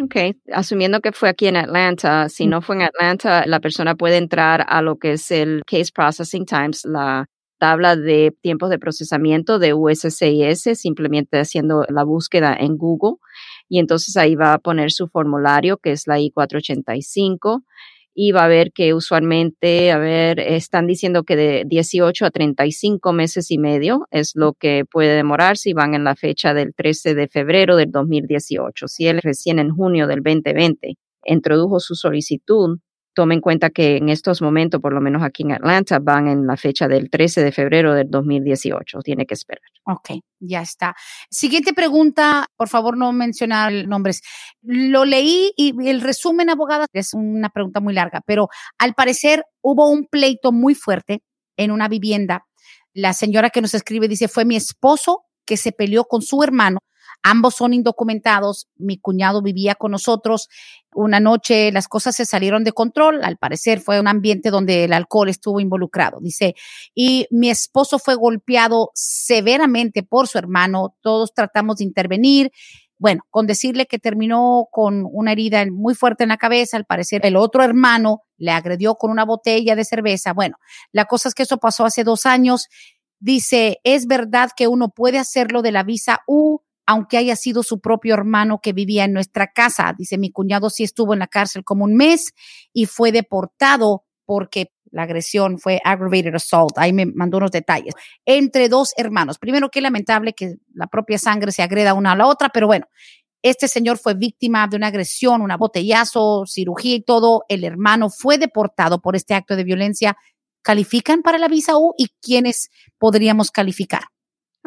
[0.00, 0.14] Ok,
[0.52, 4.64] asumiendo que fue aquí en Atlanta, si no fue en Atlanta, la persona puede entrar
[4.68, 7.26] a lo que es el Case Processing Times, la
[7.58, 13.16] tabla de tiempos de procesamiento de USCIS, simplemente haciendo la búsqueda en Google.
[13.68, 17.62] Y entonces ahí va a poner su formulario, que es la I-485
[18.18, 23.12] y va a ver que usualmente, a ver, están diciendo que de 18 a 35
[23.12, 27.14] meses y medio es lo que puede demorar si van en la fecha del 13
[27.14, 28.88] de febrero del 2018.
[28.88, 30.94] Si él recién en junio del 2020
[31.26, 32.78] introdujo su solicitud,
[33.16, 36.46] tome en cuenta que en estos momentos, por lo menos aquí en Atlanta, van en
[36.46, 38.98] la fecha del 13 de febrero del 2018.
[39.00, 39.62] Tiene que esperar.
[39.84, 40.94] Ok, ya está.
[41.30, 44.20] Siguiente pregunta, por favor no mencionar nombres.
[44.60, 49.88] Lo leí y el resumen, abogada, es una pregunta muy larga, pero al parecer hubo
[49.88, 51.22] un pleito muy fuerte
[51.56, 52.44] en una vivienda.
[52.92, 56.80] La señora que nos escribe dice, fue mi esposo que se peleó con su hermano
[57.22, 58.68] Ambos son indocumentados.
[58.76, 60.48] Mi cuñado vivía con nosotros.
[60.94, 63.22] Una noche las cosas se salieron de control.
[63.22, 66.18] Al parecer fue un ambiente donde el alcohol estuvo involucrado.
[66.20, 66.54] Dice,
[66.94, 70.96] y mi esposo fue golpeado severamente por su hermano.
[71.00, 72.52] Todos tratamos de intervenir.
[72.98, 77.26] Bueno, con decirle que terminó con una herida muy fuerte en la cabeza, al parecer
[77.26, 80.32] el otro hermano le agredió con una botella de cerveza.
[80.32, 80.56] Bueno,
[80.92, 82.68] la cosa es que eso pasó hace dos años.
[83.18, 87.80] Dice, es verdad que uno puede hacerlo de la visa U, aunque haya sido su
[87.80, 89.94] propio hermano que vivía en nuestra casa.
[89.98, 92.32] Dice, mi cuñado sí estuvo en la cárcel como un mes
[92.72, 96.78] y fue deportado porque la agresión fue aggravated assault.
[96.78, 97.94] Ahí me mandó unos detalles.
[98.24, 99.38] Entre dos hermanos.
[99.38, 102.86] Primero, qué lamentable que la propia sangre se agreda una a la otra, pero bueno,
[103.42, 107.44] este señor fue víctima de una agresión, un botellazo, cirugía y todo.
[107.48, 110.16] El hermano fue deportado por este acto de violencia.
[110.62, 114.02] ¿Califican para la visa U y quiénes podríamos calificar?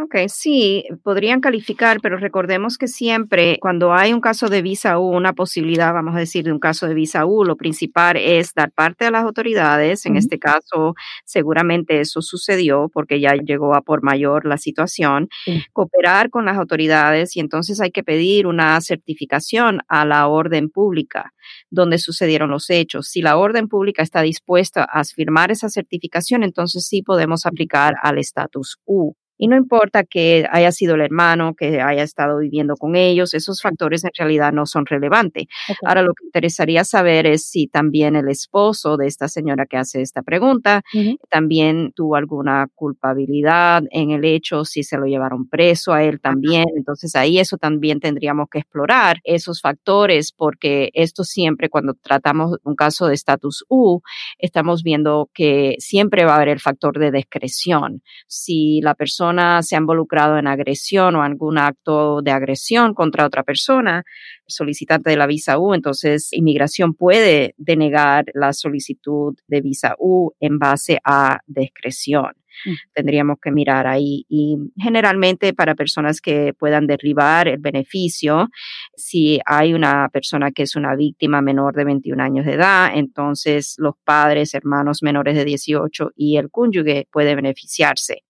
[0.02, 5.10] Ok, sí, podrían calificar, pero recordemos que siempre cuando hay un caso de visa U,
[5.10, 8.72] una posibilidad, vamos a decir, de un caso de visa U, lo principal es dar
[8.72, 10.06] parte a las autoridades.
[10.06, 15.28] En este caso, seguramente eso sucedió porque ya llegó a por mayor la situación.
[15.74, 21.34] Cooperar con las autoridades y entonces hay que pedir una certificación a la orden pública
[21.70, 23.10] donde sucedieron los hechos.
[23.10, 28.18] Si la orden pública está dispuesta a firmar esa certificación, entonces sí podemos aplicar al
[28.18, 29.14] estatus U.
[29.40, 33.62] Y no importa que haya sido el hermano, que haya estado viviendo con ellos, esos
[33.62, 35.46] factores en realidad no son relevantes.
[35.86, 40.02] Ahora lo que interesaría saber es si también el esposo de esta señora que hace
[40.02, 40.82] esta pregunta
[41.30, 46.66] también tuvo alguna culpabilidad en el hecho, si se lo llevaron preso a él también.
[46.76, 52.76] Entonces ahí eso también tendríamos que explorar esos factores porque esto siempre cuando tratamos un
[52.76, 54.02] caso de estatus U,
[54.38, 58.02] estamos viendo que siempre va a haber el factor de discreción.
[58.28, 59.29] Si la persona
[59.62, 64.04] se ha involucrado en agresión o algún acto de agresión contra otra persona,
[64.48, 70.60] solicitante de la visa U, entonces inmigración puede denegar la solicitud de visa U en
[70.60, 72.34] base a discreción.
[72.66, 72.74] Mm.
[72.94, 78.50] Tendríamos que mirar ahí y generalmente para personas que puedan derribar el beneficio,
[78.96, 83.76] si hay una persona que es una víctima menor de 21 años de edad, entonces
[83.78, 88.24] los padres, hermanos menores de 18 y el cónyuge puede beneficiarse.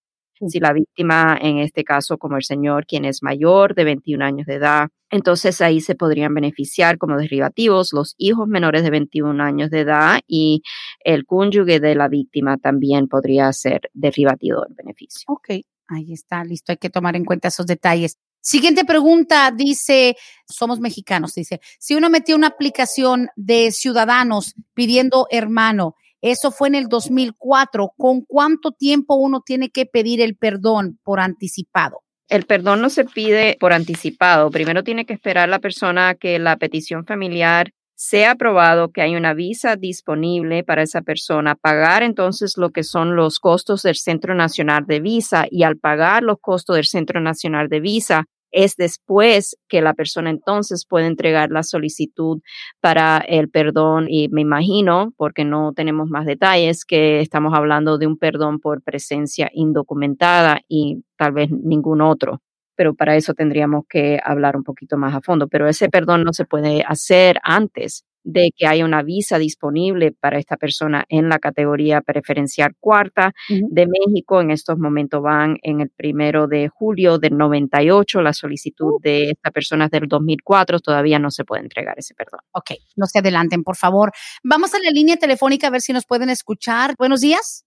[0.48, 4.48] Si la víctima, en este caso como el señor, quien es mayor de 21 años
[4.48, 9.70] de edad, entonces ahí se podrían beneficiar como derivativos los hijos menores de 21 años
[9.70, 10.62] de edad y
[11.04, 15.24] el cónyuge de la víctima también podría ser derivativo del beneficio.
[15.28, 15.50] Ok,
[15.88, 18.18] ahí está, listo, hay que tomar en cuenta esos detalles.
[18.42, 20.16] Siguiente pregunta, dice,
[20.48, 26.76] somos mexicanos, dice, si uno metió una aplicación de ciudadanos pidiendo hermano, eso fue en
[26.76, 27.94] el 2004.
[27.98, 32.02] ¿Con cuánto tiempo uno tiene que pedir el perdón por anticipado?
[32.28, 34.52] El perdón no se pide por anticipado.
[34.52, 39.34] Primero tiene que esperar la persona que la petición familiar sea aprobado, que hay una
[39.34, 44.86] visa disponible para esa persona, pagar entonces lo que son los costos del Centro Nacional
[44.86, 49.82] de Visa y al pagar los costos del Centro Nacional de Visa, es después que
[49.82, 52.42] la persona entonces puede entregar la solicitud
[52.82, 58.08] para el perdón y me imagino, porque no tenemos más detalles, que estamos hablando de
[58.08, 62.42] un perdón por presencia indocumentada y tal vez ningún otro
[62.76, 65.50] pero para eso tendríamos que hablar un poquito más a fondo.
[65.50, 70.38] Pero ese perdón no se puede hacer antes de que haya una visa disponible para
[70.38, 74.42] esta persona en la categoría preferencial cuarta de México.
[74.42, 78.22] En estos momentos van en el primero de julio del 98.
[78.22, 79.00] La solicitud uh.
[79.02, 80.80] de esta persona es del 2004.
[80.80, 82.42] Todavía no se puede entregar ese perdón.
[82.52, 84.12] Ok, no se adelanten, por favor.
[84.44, 86.96] Vamos a la línea telefónica a ver si nos pueden escuchar.
[86.98, 87.66] Buenos días.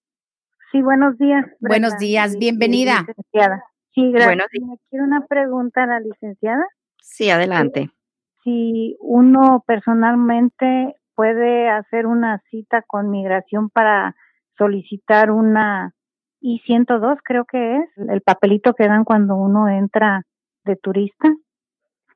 [0.70, 1.44] Sí, buenos días.
[1.60, 3.04] Buenos días, bienvenida.
[3.94, 4.46] Sí, gracias.
[4.88, 6.64] Quiero una pregunta a la licenciada.
[7.02, 7.90] Sí, adelante.
[8.42, 14.16] Si uno personalmente puede hacer una cita con migración para
[14.58, 15.94] solicitar una
[16.40, 20.22] I-102, creo que es, el papelito que dan cuando uno entra
[20.64, 21.32] de turista.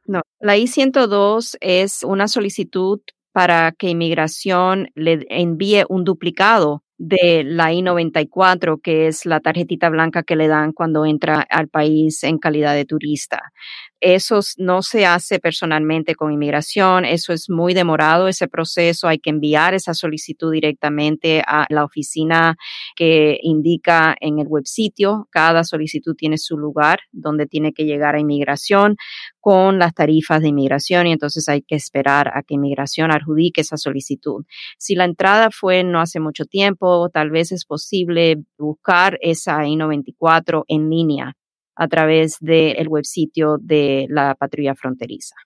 [0.07, 3.01] No, la I-102 es una solicitud
[3.33, 10.23] para que inmigración le envíe un duplicado de la I-94, que es la tarjetita blanca
[10.23, 13.53] que le dan cuando entra al país en calidad de turista.
[14.01, 19.31] Eso no se hace personalmente con inmigración, eso es muy demorado ese proceso, hay que
[19.31, 22.57] enviar esa solicitud directamente a la oficina
[22.95, 25.29] que indica en el web sitio.
[25.31, 28.97] Cada solicitud tiene su lugar donde tiene que llegar a inmigración
[29.41, 33.79] con las tarifas de inmigración y entonces hay que esperar a que inmigración adjudique esa
[33.79, 34.45] solicitud.
[34.79, 40.65] Si la entrada fue no hace mucho tiempo, tal vez es posible buscar esa I-94
[40.69, 41.37] en línea
[41.77, 45.37] a través del web sitio de la patrulla fronteriza.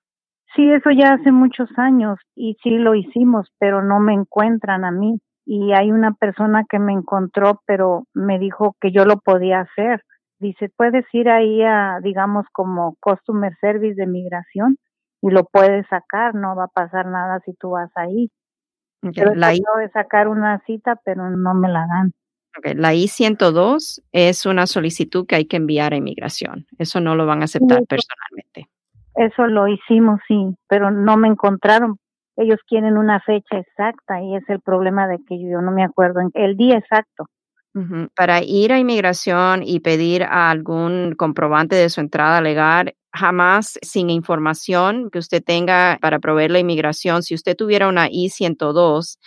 [0.55, 4.91] Sí, eso ya hace muchos años y sí lo hicimos, pero no me encuentran a
[4.91, 5.21] mí.
[5.47, 10.03] Y hay una persona que me encontró, pero me dijo que yo lo podía hacer.
[10.39, 14.77] Dice, puedes ir ahí a, digamos, como Customer Service de migración
[15.23, 18.31] y lo puedes sacar, no va a pasar nada si tú vas ahí.
[19.15, 22.13] Pero la de sacar una cita, pero no me la dan.
[22.75, 26.67] La I-102 es una solicitud que hay que enviar a inmigración.
[26.79, 28.69] Eso no lo van a aceptar personalmente.
[29.15, 31.99] Eso lo hicimos, sí, pero no me encontraron.
[32.37, 36.21] Ellos quieren una fecha exacta y es el problema de que yo no me acuerdo
[36.35, 37.27] el día exacto.
[38.17, 45.09] Para ir a inmigración y pedir algún comprobante de su entrada legal, jamás sin información
[45.11, 49.19] que usted tenga para proveer la inmigración, si usted tuviera una I-102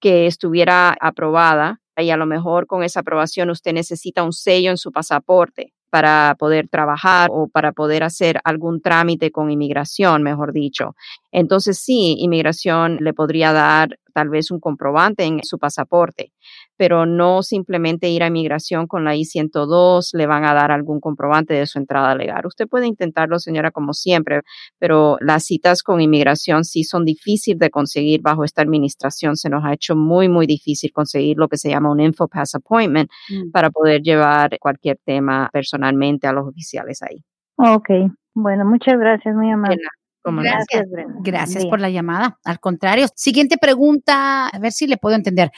[0.00, 4.76] que estuviera aprobada, y a lo mejor con esa aprobación usted necesita un sello en
[4.76, 10.94] su pasaporte para poder trabajar o para poder hacer algún trámite con inmigración, mejor dicho.
[11.30, 16.32] Entonces sí, inmigración le podría dar tal vez un comprobante en su pasaporte,
[16.76, 21.54] pero no simplemente ir a inmigración con la I-102 le van a dar algún comprobante
[21.54, 22.46] de su entrada legal.
[22.46, 24.40] Usted puede intentarlo, señora, como siempre,
[24.78, 29.36] pero las citas con inmigración sí son difíciles de conseguir bajo esta administración.
[29.36, 33.10] Se nos ha hecho muy, muy difícil conseguir lo que se llama un InfoPass Appointment
[33.28, 33.50] mm.
[33.50, 37.22] para poder llevar cualquier tema personalmente a los oficiales ahí.
[37.56, 37.90] Ok,
[38.34, 39.78] bueno, muchas gracias, muy amable.
[40.24, 40.86] Gracias,
[41.20, 42.38] Gracias por la llamada.
[42.44, 43.06] Al contrario.
[43.14, 45.50] Siguiente pregunta, a ver si le puedo entender.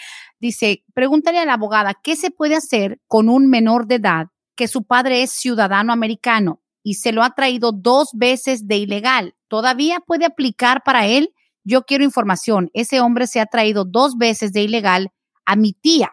[0.45, 4.69] Dice, pregúntale a la abogada, ¿qué se puede hacer con un menor de edad que
[4.69, 9.35] su padre es ciudadano americano y se lo ha traído dos veces de ilegal?
[9.49, 11.33] ¿Todavía puede aplicar para él?
[11.65, 12.69] Yo quiero información.
[12.75, 15.13] Ese hombre se ha traído dos veces de ilegal
[15.47, 16.11] a mi tía.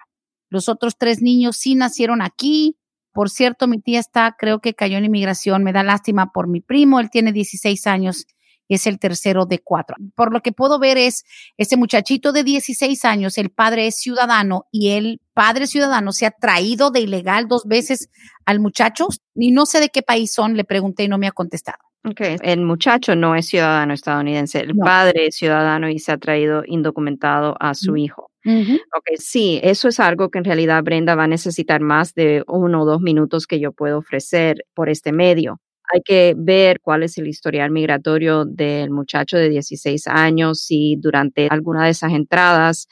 [0.49, 2.77] Los otros tres niños sí nacieron aquí.
[3.11, 5.61] Por cierto, mi tía está, creo que cayó en inmigración.
[5.65, 7.01] Me da lástima por mi primo.
[7.01, 8.27] Él tiene 16 años
[8.76, 9.95] es el tercero de cuatro.
[10.15, 11.24] Por lo que puedo ver es
[11.57, 16.32] ese muchachito de 16 años, el padre es ciudadano y el padre ciudadano se ha
[16.32, 18.09] traído de ilegal dos veces
[18.45, 21.32] al muchacho y no sé de qué país son, le pregunté y no me ha
[21.32, 21.78] contestado.
[22.03, 22.38] Okay.
[22.41, 27.55] El muchacho no es ciudadano estadounidense, el padre es ciudadano y se ha traído indocumentado
[27.59, 28.32] a su hijo.
[28.43, 32.82] Ok, sí, eso es algo que en realidad Brenda va a necesitar más de uno
[32.82, 35.59] o dos minutos que yo puedo ofrecer por este medio
[35.93, 41.47] hay que ver cuál es el historial migratorio del muchacho de 16 años, si durante
[41.49, 42.87] alguna de esas entradas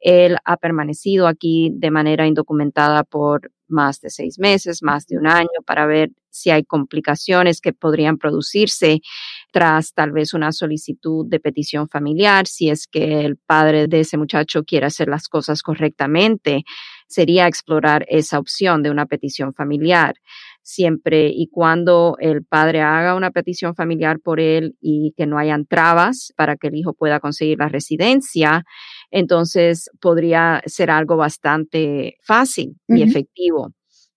[0.00, 5.26] él ha permanecido aquí de manera indocumentada por más de seis meses, más de un
[5.26, 9.00] año, para ver si hay complicaciones que podrían producirse
[9.52, 14.18] tras tal vez una solicitud de petición familiar, si es que el padre de ese
[14.18, 16.64] muchacho quiere hacer las cosas correctamente,
[17.08, 20.14] sería explorar esa opción de una petición familiar
[20.66, 25.64] siempre y cuando el padre haga una petición familiar por él y que no hayan
[25.64, 28.64] trabas para que el hijo pueda conseguir la residencia,
[29.12, 33.75] entonces podría ser algo bastante fácil y efectivo.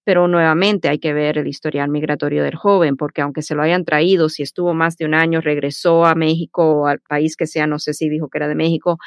[0.09, 3.85] Pero nuevamente hay que ver el historial migratorio del joven, porque aunque se lo hayan
[3.85, 7.67] traído, si estuvo más de un año, regresó a México o al país que sea,
[7.67, 8.97] no sé si dijo que era de México,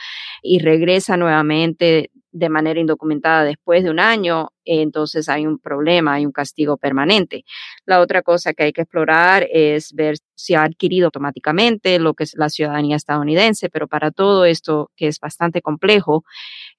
[0.42, 6.24] y regresa nuevamente de manera indocumentada después de un año, entonces hay un problema, hay
[6.24, 7.42] un castigo permanente.
[7.84, 12.22] La otra cosa que hay que explorar es ver si ha adquirido automáticamente lo que
[12.22, 16.22] es la ciudadanía estadounidense, pero para todo esto, que es bastante complejo,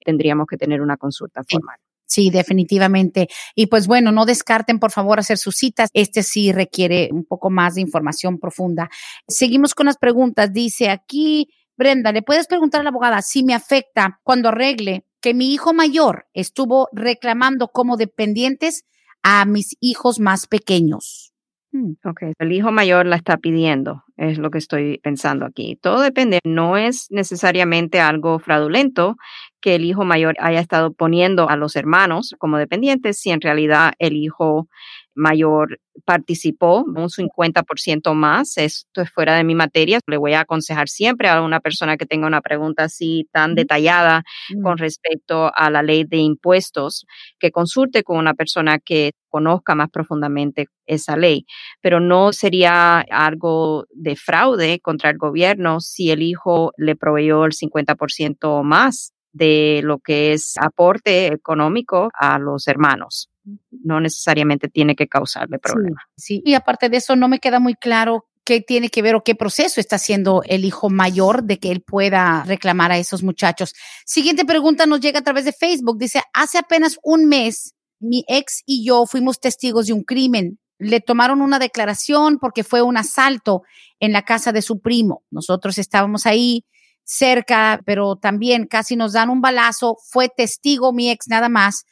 [0.02, 1.76] tendríamos que tener una consulta formal.
[2.14, 3.26] Sí, definitivamente.
[3.56, 5.90] Y pues bueno, no descarten por favor hacer sus citas.
[5.94, 8.88] Este sí requiere un poco más de información profunda.
[9.26, 10.52] Seguimos con las preguntas.
[10.52, 15.34] Dice aquí, Brenda, ¿le puedes preguntar a la abogada si me afecta cuando arregle que
[15.34, 18.84] mi hijo mayor estuvo reclamando como dependientes
[19.24, 21.32] a mis hijos más pequeños.
[21.72, 21.94] Mm.
[22.04, 25.76] Ok, el hijo mayor la está pidiendo, es lo que estoy pensando aquí.
[25.82, 29.16] Todo depende, no es necesariamente algo fraudulento
[29.64, 33.94] que el hijo mayor haya estado poniendo a los hermanos como dependientes, si en realidad
[33.98, 34.68] el hijo
[35.14, 38.58] mayor participó un 50% más.
[38.58, 40.00] Esto es fuera de mi materia.
[40.06, 44.22] Le voy a aconsejar siempre a una persona que tenga una pregunta así tan detallada
[44.62, 47.06] con respecto a la ley de impuestos,
[47.38, 51.46] que consulte con una persona que conozca más profundamente esa ley.
[51.80, 57.52] Pero no sería algo de fraude contra el gobierno si el hijo le proveyó el
[57.52, 63.28] 50% más de lo que es aporte económico a los hermanos
[63.70, 66.02] no necesariamente tiene que causarle problemas.
[66.16, 69.22] Sí, y aparte de eso, no me queda muy claro qué tiene que ver o
[69.22, 73.74] qué proceso está haciendo el hijo mayor de que él pueda reclamar a esos muchachos.
[74.04, 75.98] Siguiente pregunta nos llega a través de Facebook.
[75.98, 80.58] Dice, hace apenas un mes, mi ex y yo fuimos testigos de un crimen.
[80.78, 83.62] Le tomaron una declaración porque fue un asalto
[84.00, 85.22] en la casa de su primo.
[85.30, 86.64] Nosotros estábamos ahí
[87.04, 89.96] cerca, pero también casi nos dan un balazo.
[90.10, 91.84] Fue testigo mi ex nada más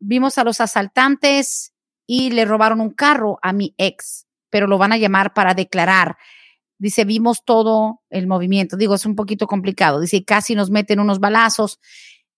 [0.00, 1.72] vimos a los asaltantes
[2.06, 6.16] y le robaron un carro a mi ex, pero lo van a llamar para declarar.
[6.78, 8.76] Dice, vimos todo el movimiento.
[8.76, 10.00] Digo, es un poquito complicado.
[10.00, 11.80] Dice, casi nos meten unos balazos.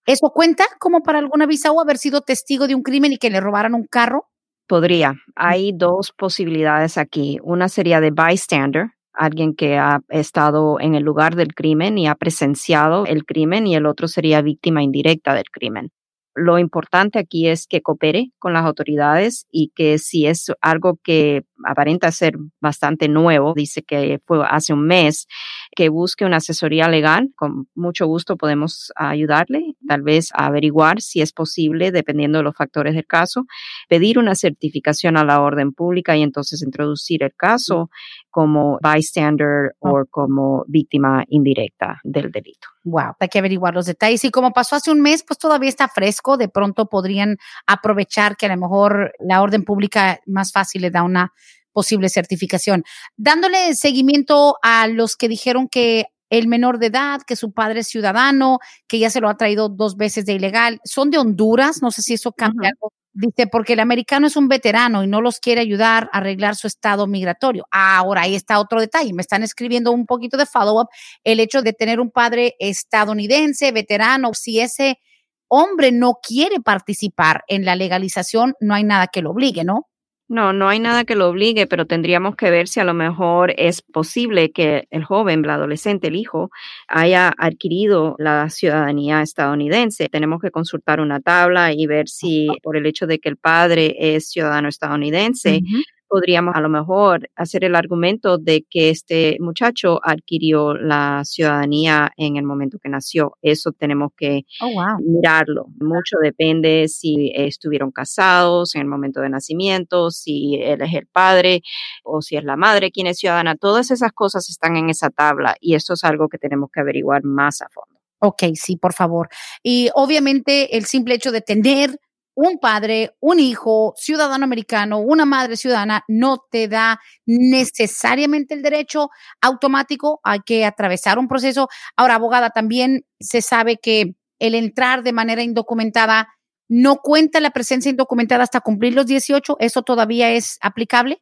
[0.06, 3.30] ¿Eso cuenta como para alguna visa o haber sido testigo de un crimen y que
[3.30, 4.28] le robaran un carro?
[4.66, 5.14] Podría.
[5.36, 7.38] Hay dos posibilidades aquí.
[7.42, 12.14] Una sería de bystander, alguien que ha estado en el lugar del crimen y ha
[12.14, 15.90] presenciado el crimen, y el otro sería víctima indirecta del crimen.
[16.34, 21.42] Lo importante aquí es que coopere con las autoridades y que si es algo que
[21.66, 25.26] aparenta ser bastante nuevo, dice que fue hace un mes,
[25.74, 27.30] que busque una asesoría legal.
[27.36, 32.56] Con mucho gusto podemos ayudarle, tal vez a averiguar si es posible, dependiendo de los
[32.56, 33.46] factores del caso,
[33.88, 37.90] pedir una certificación a la orden pública y entonces introducir el caso
[38.30, 42.68] como bystander o como víctima indirecta del delito.
[42.84, 44.24] Wow, hay que averiguar los detalles.
[44.24, 46.36] Y como pasó hace un mes, pues todavía está fresco.
[46.36, 51.02] De pronto podrían aprovechar que a lo mejor la orden pública más fácil le da
[51.02, 51.32] una
[51.72, 52.84] posible certificación.
[53.16, 57.88] Dándole seguimiento a los que dijeron que el menor de edad, que su padre es
[57.88, 61.90] ciudadano, que ya se lo ha traído dos veces de ilegal, son de Honduras, no
[61.90, 62.92] sé si eso cambia algo.
[63.12, 66.68] Dice, porque el americano es un veterano y no los quiere ayudar a arreglar su
[66.68, 67.66] estado migratorio.
[67.72, 69.12] Ahora, ahí está otro detalle.
[69.12, 70.86] Me están escribiendo un poquito de follow-up.
[71.24, 75.00] El hecho de tener un padre estadounidense, veterano, si ese
[75.48, 79.88] hombre no quiere participar en la legalización, no hay nada que lo obligue, ¿no?
[80.30, 83.52] No, no hay nada que lo obligue, pero tendríamos que ver si a lo mejor
[83.56, 86.52] es posible que el joven, el adolescente, el hijo,
[86.86, 90.08] haya adquirido la ciudadanía estadounidense.
[90.08, 93.96] Tenemos que consultar una tabla y ver si por el hecho de que el padre
[93.98, 95.62] es ciudadano estadounidense,
[96.10, 102.36] podríamos a lo mejor hacer el argumento de que este muchacho adquirió la ciudadanía en
[102.36, 103.38] el momento que nació.
[103.40, 105.66] Eso tenemos que oh, mirarlo.
[105.80, 111.62] Mucho depende si estuvieron casados en el momento de nacimiento, si él es el padre
[112.02, 113.54] o si es la madre quien es ciudadana.
[113.54, 117.22] Todas esas cosas están en esa tabla y esto es algo que tenemos que averiguar
[117.22, 118.00] más a fondo.
[118.18, 119.28] Ok, sí, por favor.
[119.62, 121.98] Y obviamente el simple hecho de tener
[122.42, 129.10] un padre, un hijo ciudadano americano, una madre ciudadana, no te da necesariamente el derecho
[129.42, 131.68] automático, hay que atravesar un proceso.
[131.96, 136.28] Ahora, abogada, también se sabe que el entrar de manera indocumentada
[136.66, 141.20] no cuenta la presencia indocumentada hasta cumplir los 18, ¿eso todavía es aplicable?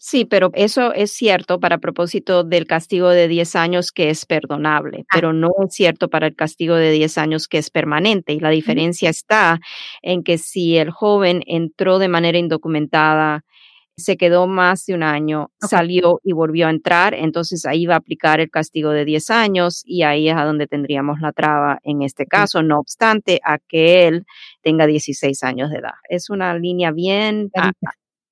[0.00, 5.00] Sí, pero eso es cierto para propósito del castigo de 10 años que es perdonable,
[5.02, 5.12] ah.
[5.12, 8.32] pero no es cierto para el castigo de 10 años que es permanente.
[8.32, 9.58] Y la diferencia está
[10.02, 13.44] en que si el joven entró de manera indocumentada,
[13.96, 17.98] se quedó más de un año, salió y volvió a entrar, entonces ahí va a
[17.98, 22.02] aplicar el castigo de 10 años y ahí es a donde tendríamos la traba en
[22.02, 24.24] este caso, no obstante a que él
[24.62, 25.94] tenga 16 años de edad.
[26.08, 27.50] Es una línea bien...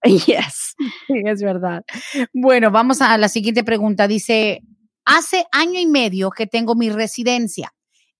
[0.26, 0.74] Yes.
[1.06, 1.84] Sí, es verdad.
[2.32, 4.06] Bueno, vamos a la siguiente pregunta.
[4.06, 4.62] Dice,
[5.04, 7.72] hace año y medio que tengo mi residencia.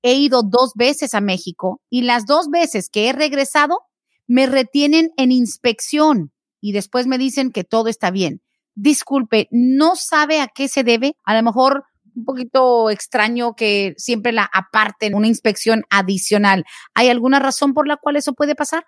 [0.03, 3.81] He ido dos veces a México y las dos veces que he regresado
[4.27, 8.43] me retienen en inspección y después me dicen que todo está bien.
[8.75, 11.17] Disculpe, ¿no sabe a qué se debe?
[11.25, 11.85] A lo mejor
[12.15, 16.65] un poquito extraño que siempre la aparten una inspección adicional.
[16.95, 18.85] ¿Hay alguna razón por la cual eso puede pasar?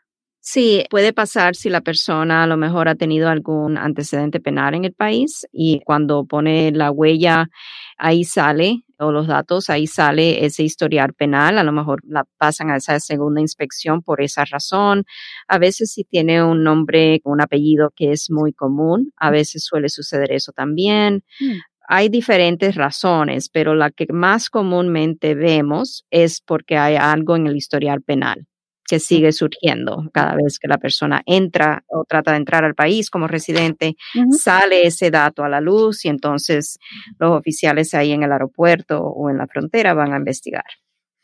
[0.51, 4.87] Sí, puede pasar si la persona a lo mejor ha tenido algún antecedente penal en
[4.87, 7.51] el país y cuando pone la huella
[7.99, 12.71] ahí sale o los datos, ahí sale ese historial penal, a lo mejor la pasan
[12.71, 15.05] a esa segunda inspección por esa razón.
[15.49, 19.91] A veces si tiene un nombre, un apellido que es muy común, a veces suele
[19.91, 21.25] suceder eso también.
[21.41, 21.59] Mm.
[21.89, 27.57] Hay diferentes razones, pero la que más comúnmente vemos es porque hay algo en el
[27.57, 28.48] historial penal
[28.89, 33.11] que sigue surgiendo cada vez que la persona entra o trata de entrar al país
[33.11, 33.97] como residente,
[34.31, 36.79] sale ese dato a la luz y entonces
[37.19, 40.65] los oficiales ahí en el aeropuerto o en la frontera van a investigar.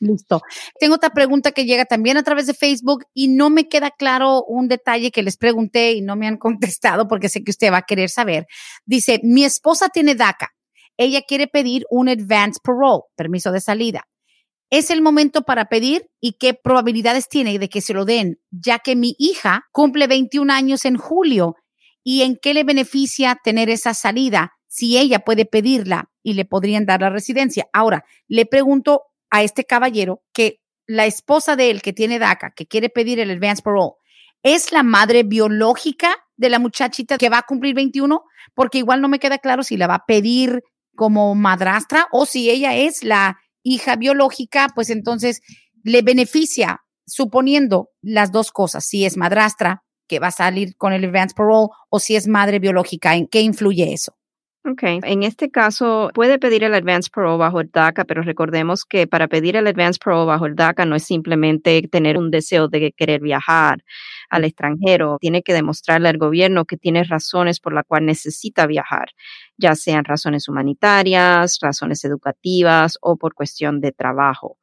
[0.01, 0.43] Listo.
[0.79, 4.45] Tengo otra pregunta que llega también a través de Facebook y no me queda claro
[4.45, 7.79] un detalle que les pregunté y no me han contestado porque sé que usted va
[7.79, 8.47] a querer saber.
[8.85, 10.51] Dice, mi esposa tiene DACA.
[10.99, 14.05] Ella quiere pedir un advance parole, permiso de salida
[14.71, 18.79] es el momento para pedir y qué probabilidades tiene de que se lo den, ya
[18.79, 21.57] que mi hija cumple 21 años en julio
[22.03, 26.87] y en qué le beneficia tener esa salida si ella puede pedirla y le podrían
[26.87, 27.67] dar la residencia.
[27.73, 32.67] Ahora, le pregunto a este caballero que la esposa de él que tiene DACA, que
[32.67, 33.93] quiere pedir el advance parole,
[34.43, 38.23] ¿es la madre biológica de la muchachita que va a cumplir 21?
[38.55, 40.63] Porque igual no me queda claro si la va a pedir
[40.97, 45.41] como madrastra o si ella es la hija biológica, pues entonces
[45.83, 51.05] le beneficia, suponiendo las dos cosas, si es madrastra, que va a salir con el
[51.05, 54.17] advance parole, o si es madre biológica, ¿en qué influye eso?
[54.67, 59.07] Ok, en este caso puede pedir el advance parole bajo el DACA, pero recordemos que
[59.07, 62.91] para pedir el advance parole bajo el DACA no es simplemente tener un deseo de
[62.97, 63.85] querer viajar
[64.31, 69.11] al extranjero, tiene que demostrarle al gobierno que tiene razones por las cuales necesita viajar,
[69.57, 74.59] ya sean razones humanitarias, razones educativas o por cuestión de trabajo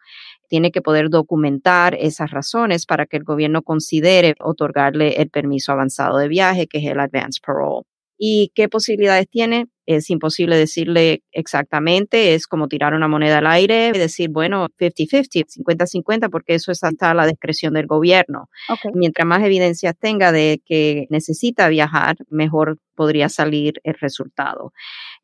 [0.51, 6.17] tiene que poder documentar esas razones para que el gobierno considere otorgarle el permiso avanzado
[6.17, 7.85] de viaje, que es el advance parole.
[8.23, 9.65] ¿Y qué posibilidades tiene?
[9.87, 15.47] Es imposible decirle exactamente, es como tirar una moneda al aire y decir, bueno, 50-50,
[15.65, 18.47] 50-50, porque eso es hasta la discreción del gobierno.
[18.93, 24.71] Mientras más evidencias tenga de que necesita viajar, mejor podría salir el resultado.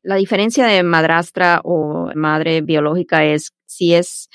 [0.01, 4.27] La diferencia de madrastra o madre biológica es si es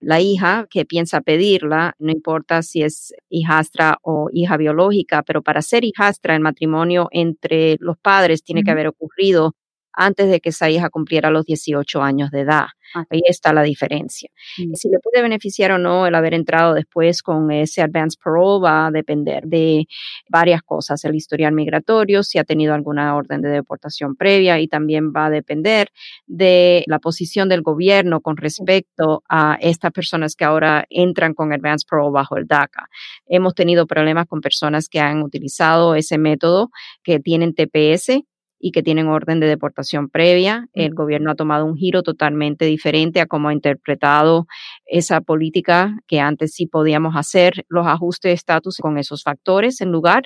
[0.00, 5.62] la hija que piensa pedirla, no importa si es hijastra o hija biológica, pero para
[5.62, 9.54] ser hijastra el matrimonio entre los padres tiene que haber ocurrido
[9.92, 12.66] antes de que esa hija cumpliera los 18 años de edad.
[12.94, 13.04] Ah.
[13.10, 14.30] Ahí está la diferencia.
[14.58, 14.74] Mm.
[14.74, 18.86] Si le puede beneficiar o no el haber entrado después con ese advance parole va
[18.86, 19.86] a depender de
[20.28, 25.12] varias cosas, el historial migratorio, si ha tenido alguna orden de deportación previa y también
[25.12, 25.88] va a depender
[26.26, 31.86] de la posición del gobierno con respecto a estas personas que ahora entran con advance
[31.88, 32.88] parole bajo el DACA.
[33.26, 36.70] Hemos tenido problemas con personas que han utilizado ese método,
[37.02, 38.22] que tienen TPS
[38.60, 40.68] y que tienen orden de deportación previa.
[40.74, 44.46] El gobierno ha tomado un giro totalmente diferente a cómo ha interpretado
[44.84, 49.90] esa política que antes sí podíamos hacer los ajustes de estatus con esos factores en
[49.90, 50.24] lugar.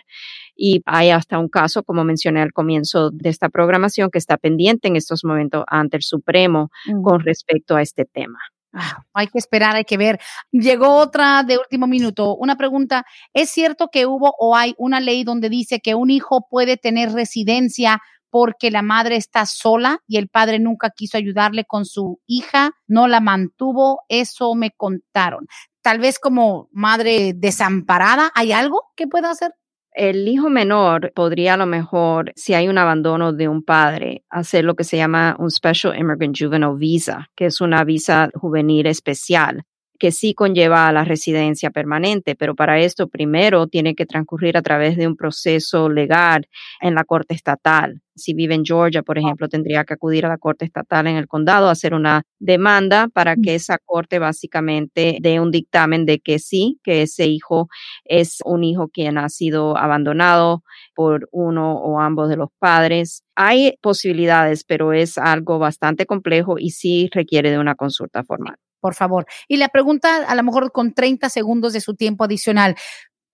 [0.57, 4.89] Y hay hasta un caso, como mencioné al comienzo de esta programación, que está pendiente
[4.89, 6.71] en estos momentos ante el Supremo
[7.03, 8.39] con respecto a este tema.
[8.77, 10.19] Ah, hay que esperar, hay que ver.
[10.51, 12.35] Llegó otra de último minuto.
[12.35, 13.05] Una pregunta.
[13.33, 17.13] ¿Es cierto que hubo o hay una ley donde dice que un hijo puede tener
[17.13, 18.03] residencia
[18.35, 23.07] porque la madre está sola y el padre nunca quiso ayudarle con su hija, no
[23.07, 25.47] la mantuvo, eso me contaron.
[25.83, 29.53] Tal vez como madre desamparada, ¿hay algo que pueda hacer?
[29.93, 34.65] El hijo menor podría a lo mejor, si hay un abandono de un padre, hacer
[34.65, 39.63] lo que se llama un Special Immigrant Juvenile Visa, que es una visa juvenil especial
[39.99, 44.63] que sí conlleva a la residencia permanente, pero para esto primero tiene que transcurrir a
[44.63, 46.49] través de un proceso legal
[46.81, 48.01] en la Corte Estatal.
[48.17, 51.27] Si vive en Georgia, por ejemplo, tendría que acudir a la Corte Estatal en el
[51.27, 56.39] condado a hacer una demanda para que esa Corte básicamente dé un dictamen de que
[56.39, 57.69] sí, que ese hijo
[58.05, 60.63] es un hijo quien ha sido abandonado
[60.95, 63.25] por uno o ambos de los padres.
[63.35, 68.95] Hay posibilidades, pero es algo bastante complejo y sí requiere de una consulta formal por
[68.95, 69.25] favor.
[69.49, 72.77] Y la pregunta, a lo mejor con 30 segundos de su tiempo adicional.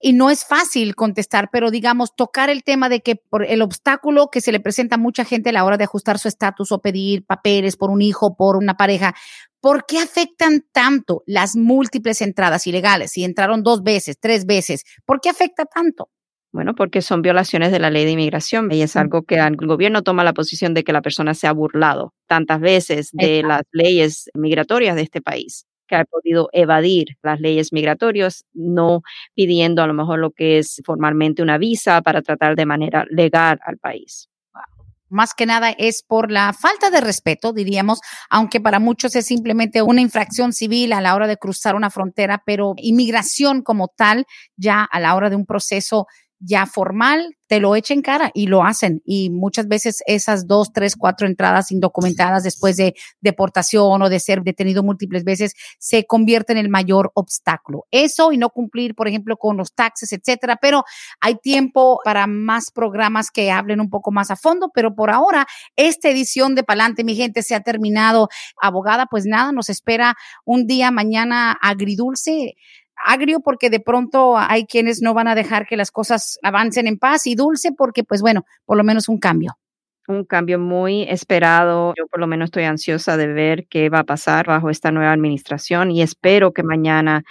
[0.01, 4.29] Y no es fácil contestar, pero digamos, tocar el tema de que por el obstáculo
[4.31, 6.81] que se le presenta a mucha gente a la hora de ajustar su estatus o
[6.81, 9.17] pedir papeles por un hijo, por una pareja,
[9.61, 13.11] ¿por qué afectan tanto las múltiples entradas ilegales?
[13.11, 16.11] Si entraron dos veces, tres veces, ¿por qué afecta tanto?
[16.53, 20.03] Bueno, porque son violaciones de la ley de inmigración y es algo que el gobierno
[20.03, 24.29] toma la posición de que la persona se ha burlado tantas veces de las leyes
[24.35, 29.03] migratorias de este país que ha podido evadir las leyes migratorias, no
[29.35, 33.59] pidiendo a lo mejor lo que es formalmente una visa para tratar de manera legal
[33.65, 34.29] al país.
[35.09, 39.83] Más que nada es por la falta de respeto, diríamos, aunque para muchos es simplemente
[39.83, 44.25] una infracción civil a la hora de cruzar una frontera, pero inmigración como tal,
[44.57, 46.07] ya a la hora de un proceso
[46.41, 49.03] ya formal, te lo echen cara y lo hacen.
[49.05, 54.43] Y muchas veces esas dos, tres, cuatro entradas indocumentadas después de deportación o de ser
[54.43, 57.87] detenido múltiples veces se convierte en el mayor obstáculo.
[57.91, 60.59] Eso y no cumplir, por ejemplo, con los taxes, etcétera.
[60.63, 60.85] Pero
[61.21, 64.71] hay tiempo para más programas que hablen un poco más a fondo.
[64.73, 68.29] Pero por ahora, esta edición de Palante, mi gente, se ha terminado.
[68.63, 70.15] Abogada, pues nada, nos espera
[70.45, 72.55] un día mañana agridulce
[73.05, 76.99] agrio porque de pronto hay quienes no van a dejar que las cosas avancen en
[76.99, 79.57] paz y dulce porque, pues bueno, por lo menos un cambio.
[80.09, 81.95] Un cambio muy esperado.
[81.97, 85.13] Yo por lo menos estoy ansiosa de ver qué va a pasar bajo esta nueva
[85.13, 87.23] administración y espero que mañana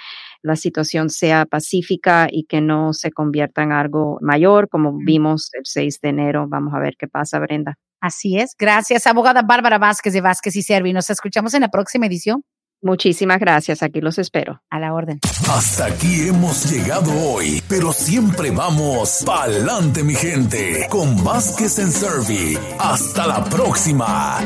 [0.42, 5.64] la situación sea pacífica y que no se convierta en algo mayor como vimos el
[5.66, 6.48] 6 de enero.
[6.48, 7.76] Vamos a ver qué pasa, Brenda.
[8.00, 8.56] Así es.
[8.58, 10.94] Gracias, abogada Bárbara Vázquez de Vázquez y Servi.
[10.94, 12.44] Nos escuchamos en la próxima edición.
[12.82, 14.62] Muchísimas gracias, aquí los espero.
[14.70, 15.20] A la orden.
[15.50, 22.58] Hasta aquí hemos llegado hoy, pero siempre vamos pa'lante, mi gente, con Vázquez en Servi.
[22.80, 24.40] Hasta la próxima.